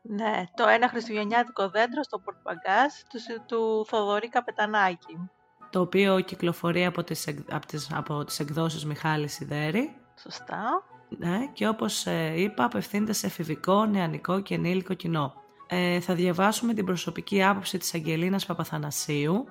Ναι, 0.03 0.45
το 0.55 0.69
ένα 0.69 0.89
χριστουγεννιάτικο 0.89 1.69
δέντρο 1.69 2.03
στο 2.03 2.19
πορτπαγκάζ 2.19 2.93
του, 3.09 3.19
του 3.47 3.85
Θοδωρή 3.89 4.29
Καπετανάκη. 4.29 5.31
Το 5.71 5.81
οποίο 5.81 6.21
κυκλοφορεί 6.21 6.85
από 6.85 7.05
τις, 7.05 7.29
από 7.51 7.67
τις, 7.67 7.91
από 7.93 8.25
τις 8.25 8.41
εκδόσεις 8.41 8.85
Μιχάλης 8.85 9.33
Σιδέρη. 9.33 9.97
Σωστά. 10.23 10.83
Ναι, 11.09 11.47
και 11.53 11.69
όπως 11.69 12.07
ε, 12.07 12.33
είπα 12.37 12.65
απευθύνεται 12.65 13.13
σε 13.13 13.27
εφηβικό, 13.27 13.87
νεανικό 13.87 14.41
και 14.41 14.55
ενήλικο 14.55 14.95
κοινό. 14.95 15.35
Ε, 15.67 16.01
θα 16.01 16.15
διαβάσουμε 16.15 16.75
την 16.75 16.85
προσωπική 16.85 17.43
άποψη 17.43 17.79
της 17.79 17.95
Αγγελίνας 17.95 18.47
Παπαθανασίου 18.47 19.45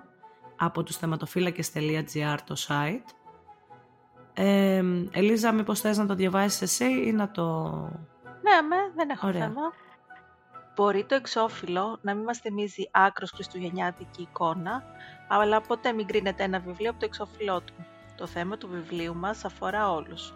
από 0.58 0.84
τους 0.84 0.98
θεματοφύλακες.gr 0.98 2.38
το 2.46 2.56
site. 2.68 3.16
Ε, 4.40 4.84
Ελίζα, 5.12 5.52
μήπως 5.52 5.80
θες 5.80 5.98
να 5.98 6.06
το 6.06 6.16
διαβάσεις 6.16 6.62
εσύ 6.62 6.86
ή 7.08 7.12
να 7.12 7.32
το... 7.32 7.64
Ναι, 8.24 8.62
με, 8.68 8.76
δεν 8.96 9.10
έχω 9.10 9.32
θέμα. 9.32 9.74
Μπορεί 10.76 11.04
το 11.04 11.16
εξώφυλλο 11.16 11.98
να 12.02 12.14
μην 12.14 12.24
μας 12.24 12.38
θυμίζει 12.38 12.90
άκρος 12.92 13.32
χριστουγεννιάτικη 13.32 14.22
εικόνα, 14.22 14.84
αλλά 15.28 15.62
ποτέ 15.62 15.92
μην 15.92 16.08
κρίνεται 16.08 16.44
ένα 16.44 16.60
βιβλίο 16.60 16.90
από 16.90 17.00
το 17.00 17.06
εξώφυλλό 17.06 17.62
του. 17.62 17.74
Το 18.18 18.28
θέμα 18.28 18.58
του 18.58 18.68
βιβλίου 18.68 19.16
μας 19.16 19.46
αφορά 19.46 19.92
όλους, 19.92 20.34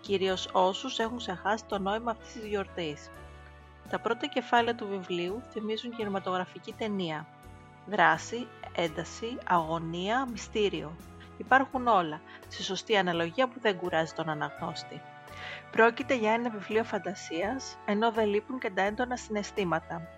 κυρίως 0.00 0.48
όσους 0.52 0.98
έχουν 0.98 1.16
ξεχάσει 1.16 1.64
το 1.64 1.78
νόημα 1.78 2.10
αυτής 2.10 2.32
της 2.32 2.44
γιορτής. 2.44 3.10
Τα 3.90 3.98
πρώτα 3.98 4.26
κεφάλαια 4.26 4.74
του 4.74 4.86
βιβλίου 4.88 5.42
θυμίζουν 5.50 5.90
κινηματογραφική 5.90 6.74
ταινία. 6.78 7.26
Δράση, 7.86 8.46
ένταση, 8.74 9.38
αγωνία, 9.46 10.26
μυστήριο. 10.30 10.96
Υπάρχουν 11.36 11.86
όλα, 11.86 12.20
σε 12.48 12.62
σωστή 12.62 12.96
αναλογία 12.96 13.48
που 13.48 13.60
δεν 13.60 13.76
κουράζει 13.76 14.12
τον 14.12 14.28
αναγνώστη. 14.28 15.00
Πρόκειται 15.70 16.14
για 16.14 16.32
ένα 16.32 16.50
βιβλίο 16.50 16.84
φαντασίας, 16.84 17.78
ενώ 17.86 18.12
δεν 18.12 18.26
λείπουν 18.28 18.58
και 18.58 18.70
τα 18.70 18.82
έντονα 18.82 19.16
συναισθήματα. 19.16 20.08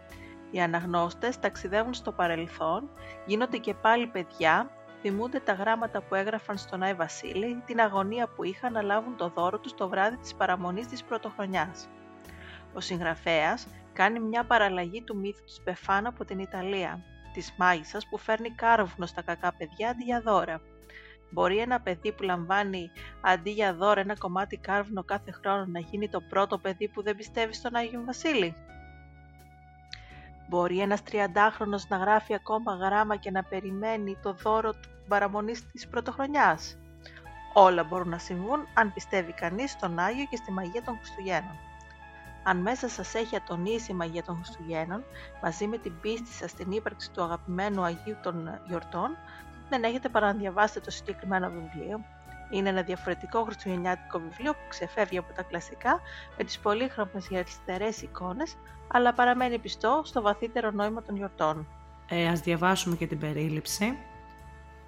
Οι 0.50 0.60
αναγνώστες 0.60 1.40
ταξιδεύουν 1.40 1.94
στο 1.94 2.12
παρελθόν, 2.12 2.90
γίνονται 3.26 3.56
και 3.56 3.74
πάλι 3.74 4.06
παιδιά, 4.06 4.70
θυμούνται 5.00 5.40
τα 5.40 5.52
γράμματα 5.52 6.02
που 6.02 6.14
έγραφαν 6.14 6.58
στον 6.58 6.82
Άι 6.82 6.94
Βασίλη, 6.94 7.62
την 7.66 7.80
αγωνία 7.80 8.28
που 8.28 8.44
είχαν 8.44 8.72
να 8.72 8.82
λάβουν 8.82 9.16
το 9.16 9.28
δώρο 9.28 9.58
τους 9.58 9.74
το 9.74 9.88
βράδυ 9.88 10.16
της 10.16 10.34
παραμονής 10.34 10.86
της 10.86 11.04
πρωτοχρονιάς. 11.04 11.88
Ο 12.74 12.80
συγγραφέας 12.80 13.66
κάνει 13.92 14.20
μια 14.20 14.44
παραλλαγή 14.44 15.02
του 15.02 15.16
μύθου 15.16 15.44
της 15.44 15.60
Μπεφάνα 15.64 16.08
από 16.08 16.24
την 16.24 16.38
Ιταλία, 16.38 17.00
της 17.32 17.54
μάγισσας 17.58 18.08
που 18.08 18.18
φέρνει 18.18 18.50
κάρβουνο 18.50 19.06
στα 19.06 19.22
κακά 19.22 19.52
παιδιά 19.52 19.88
αντί 19.90 20.04
για 20.04 20.20
δώρα. 20.20 20.60
Μπορεί 21.30 21.58
ένα 21.58 21.80
παιδί 21.80 22.12
που 22.12 22.22
λαμβάνει 22.22 22.90
αντί 23.20 23.50
για 23.50 23.74
δώρα 23.74 24.00
ένα 24.00 24.18
κομμάτι 24.18 24.56
κάρβουνο 24.56 25.04
κάθε 25.04 25.30
χρόνο 25.30 25.64
να 25.66 25.80
γίνει 25.80 26.08
το 26.08 26.20
πρώτο 26.20 26.58
παιδί 26.58 26.88
που 26.88 27.02
δεν 27.02 27.16
πιστεύει 27.16 27.54
στον 27.54 27.74
Άγιο 27.74 28.02
Βασίλη; 28.06 28.54
Μπορεί 30.48 30.80
ένας 30.80 31.02
τριαντάχρονος 31.02 31.88
να 31.88 31.96
γράφει 31.96 32.34
ακόμα 32.34 32.74
γράμμα 32.74 33.16
και 33.16 33.30
να 33.30 33.44
περιμένει 33.44 34.16
το 34.22 34.32
δώρο 34.32 34.72
του 34.72 34.88
παραμονής 35.08 35.66
της 35.66 35.88
πρωτοχρονιάς; 35.88 36.78
Όλα 37.54 37.84
μπορούν 37.84 38.08
να 38.08 38.18
συμβούν 38.18 38.66
αν 38.74 38.92
πιστεύει 38.92 39.32
κανείς 39.32 39.70
στον 39.70 39.98
Άγιο 39.98 40.24
και 40.30 40.36
στη 40.36 40.52
μαγεία 40.52 40.82
των 40.82 40.96
Χριστουγέννων. 40.96 41.56
Αν 42.48 42.56
μέσα 42.56 42.88
σας 42.88 43.14
έχει 43.14 43.36
ατονίσει 43.36 43.92
η 43.92 43.94
μαγεία 43.94 44.22
των 44.22 44.34
Χριστουγέννων, 44.34 45.04
μαζί 45.42 45.66
με 45.66 45.78
την 45.78 46.00
πίστη 46.00 46.32
σας 46.32 46.50
στην 46.50 46.70
ύπαρξη 46.70 47.10
του 47.10 47.22
αγαπημένου 47.22 47.82
Αγίου 47.82 48.16
των 48.22 48.60
γιορτών, 48.66 49.16
δεν 49.68 49.82
έχετε 49.82 50.08
παρά 50.08 50.26
να 50.26 50.38
διαβάσετε 50.38 50.80
το 50.80 50.90
συγκεκριμένο 50.90 51.50
βιβλίο. 51.50 52.04
Είναι 52.50 52.68
ένα 52.68 52.82
διαφορετικό 52.82 53.42
χριστουγεννιάτικο 53.42 54.18
βιβλίο 54.18 54.52
που 54.52 54.68
ξεφεύγει 54.68 55.18
από 55.18 55.32
τα 55.32 55.42
κλασικά 55.42 56.00
με 56.38 56.44
τις 56.44 56.58
πολύχρωμες 56.58 57.28
αριστερές 57.32 58.02
εικόνες, 58.02 58.56
αλλά 58.92 59.12
παραμένει 59.12 59.58
πιστό 59.58 60.02
στο 60.04 60.22
βαθύτερο 60.22 60.70
νόημα 60.70 61.02
των 61.02 61.16
γιορτών. 61.16 61.66
Ε, 62.08 62.28
ας 62.28 62.40
διαβάσουμε 62.40 62.96
και 62.96 63.06
την 63.06 63.18
περίληψη. 63.18 63.98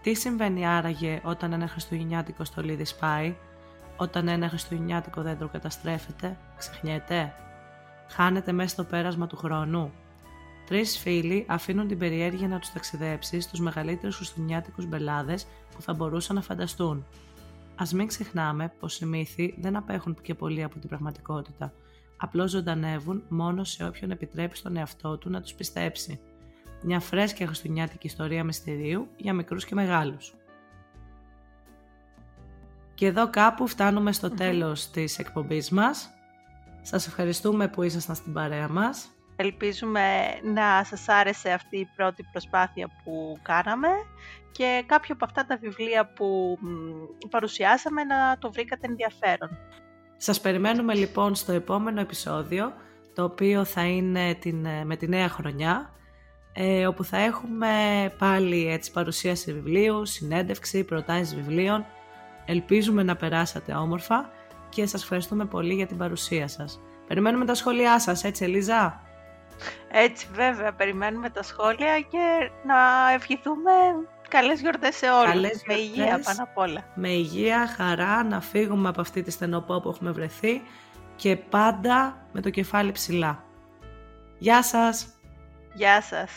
Τι 0.02 0.14
συμβαίνει 0.14 0.66
άραγε 0.66 1.20
όταν 1.24 1.52
ένα 1.52 1.68
χριστουγεννιάτικο 1.68 2.44
στολίδι 2.44 2.84
σπάει, 2.84 3.36
όταν 3.96 4.28
ένα 4.28 4.48
χριστουγεννιάτικο 4.48 5.22
δέντρο 5.22 5.48
καταστρέφεται, 5.48 6.36
ξεχνιέται, 6.56 7.34
χάνεται 8.08 8.52
μέσα 8.52 8.68
στο 8.68 8.84
πέρασμα 8.84 9.26
του 9.26 9.36
χρόνου; 9.36 9.92
Τρεις 10.68 10.98
φίλοι 10.98 11.44
αφήνουν 11.48 11.88
την 11.88 11.98
περιέργεια 11.98 12.48
να 12.48 12.58
τους 12.58 12.72
ταξιδέψει 12.72 13.40
στους 13.40 13.60
μεγαλύτερους 13.60 14.16
χριστουγεννιάτικους 14.16 14.86
μπελάδες 14.86 15.46
που 15.74 15.82
θα 15.82 15.94
μπορούσαν 15.94 16.36
να 16.36 16.42
φανταστούν. 16.42 17.06
Α 17.76 17.84
μην 17.94 18.06
ξεχνάμε 18.06 18.72
πως 18.80 19.00
οι 19.00 19.06
μύθοι 19.06 19.54
δεν 19.60 19.76
απέχουν 19.76 20.16
και 20.22 20.34
πολύ 20.34 20.62
από 20.62 20.78
την 20.78 20.88
πραγματικότητα. 20.88 21.72
Απλώς 22.16 22.50
ζωντανεύουν 22.50 23.22
μόνο 23.28 23.64
σε 23.64 23.84
όποιον 23.84 24.10
επιτρέπει 24.10 24.56
στον 24.56 24.76
εαυτό 24.76 25.18
του 25.18 25.30
να 25.30 25.40
τους 25.40 25.54
πιστέψει. 25.54 26.20
Μια 26.82 27.00
φρέσκια 27.00 27.46
χριστουγεννιάτικη 27.46 28.06
ιστορία 28.06 28.44
μυστηρίου 28.44 29.08
για 29.16 29.32
μικρούς 29.32 29.64
και 29.64 29.74
μεγάλους. 29.74 30.34
Και 32.94 33.06
εδώ 33.06 33.30
κάπου 33.30 33.66
φτάνουμε 33.66 34.12
στο 34.12 34.30
τέλος 34.30 34.90
της 34.90 35.18
εκπομπής 35.18 35.70
μας. 35.70 36.10
Σας 36.82 37.06
ευχαριστούμε 37.06 37.68
που 37.68 37.82
ήσασταν 37.82 38.16
στην 38.16 38.32
παρέα 38.32 38.68
μας. 38.68 39.08
Ελπίζουμε 39.40 40.02
να 40.42 40.84
σας 40.84 41.08
άρεσε 41.08 41.50
αυτή 41.50 41.78
η 41.78 41.88
πρώτη 41.96 42.22
προσπάθεια 42.32 42.90
που 43.04 43.38
κάναμε 43.42 43.88
και 44.52 44.82
κάποιο 44.86 45.14
από 45.14 45.24
αυτά 45.24 45.46
τα 45.46 45.56
βιβλία 45.56 46.12
που 46.12 46.58
παρουσιάσαμε 47.30 48.04
να 48.04 48.38
το 48.38 48.52
βρήκατε 48.52 48.86
ενδιαφέρον. 48.86 49.58
Σας 50.16 50.40
περιμένουμε 50.40 50.94
λοιπόν 50.94 51.34
στο 51.34 51.52
επόμενο 51.52 52.00
επεισόδιο, 52.00 52.72
το 53.14 53.24
οποίο 53.24 53.64
θα 53.64 53.84
είναι 53.84 54.34
την, 54.34 54.66
με 54.84 54.96
τη 54.96 55.08
νέα 55.08 55.28
χρονιά, 55.28 55.92
ε, 56.52 56.86
όπου 56.86 57.04
θα 57.04 57.18
έχουμε 57.18 57.68
πάλι 58.18 58.68
έτσι, 58.68 58.92
παρουσίαση 58.92 59.52
βιβλίου, 59.52 60.06
συνέντευξη, 60.06 60.84
προτάσεις 60.84 61.34
βιβλίων. 61.34 61.86
Ελπίζουμε 62.46 63.02
να 63.02 63.16
περάσατε 63.16 63.72
όμορφα 63.72 64.30
και 64.68 64.86
σας 64.86 65.02
ευχαριστούμε 65.02 65.44
πολύ 65.44 65.74
για 65.74 65.86
την 65.86 65.96
παρουσία 65.96 66.48
σας. 66.48 66.80
Περιμένουμε 67.06 67.44
τα 67.44 67.54
σχόλιά 67.54 68.00
σας, 68.00 68.24
έτσι 68.24 68.44
Ελίζα; 68.44 69.07
Έτσι 69.90 70.26
βέβαια, 70.32 70.72
περιμένουμε 70.72 71.30
τα 71.30 71.42
σχόλια 71.42 72.00
και 72.00 72.50
να 72.66 72.76
ευχηθούμε 73.14 73.70
Καλές 74.28 74.60
γιορτές 74.60 74.96
σε 74.96 75.10
όλους. 75.10 75.32
Καλές 75.32 75.62
Με 75.66 75.74
γιορτές. 75.74 75.86
υγεία 75.86 76.20
πάνω 76.24 76.42
απ' 76.42 76.58
όλα. 76.58 76.84
Με 76.94 77.08
υγεία, 77.08 77.66
χαρά, 77.76 78.24
να 78.24 78.40
φύγουμε 78.40 78.88
από 78.88 79.00
αυτή 79.00 79.22
τη 79.22 79.30
στενοπό 79.30 79.80
που 79.80 79.88
έχουμε 79.88 80.10
βρεθεί 80.10 80.62
και 81.16 81.36
πάντα 81.36 82.26
με 82.32 82.40
το 82.40 82.50
κεφάλι 82.50 82.92
ψηλά. 82.92 83.44
Γεια 84.38 84.62
σας! 84.62 85.06
Γεια 85.74 86.02
σας. 86.02 86.30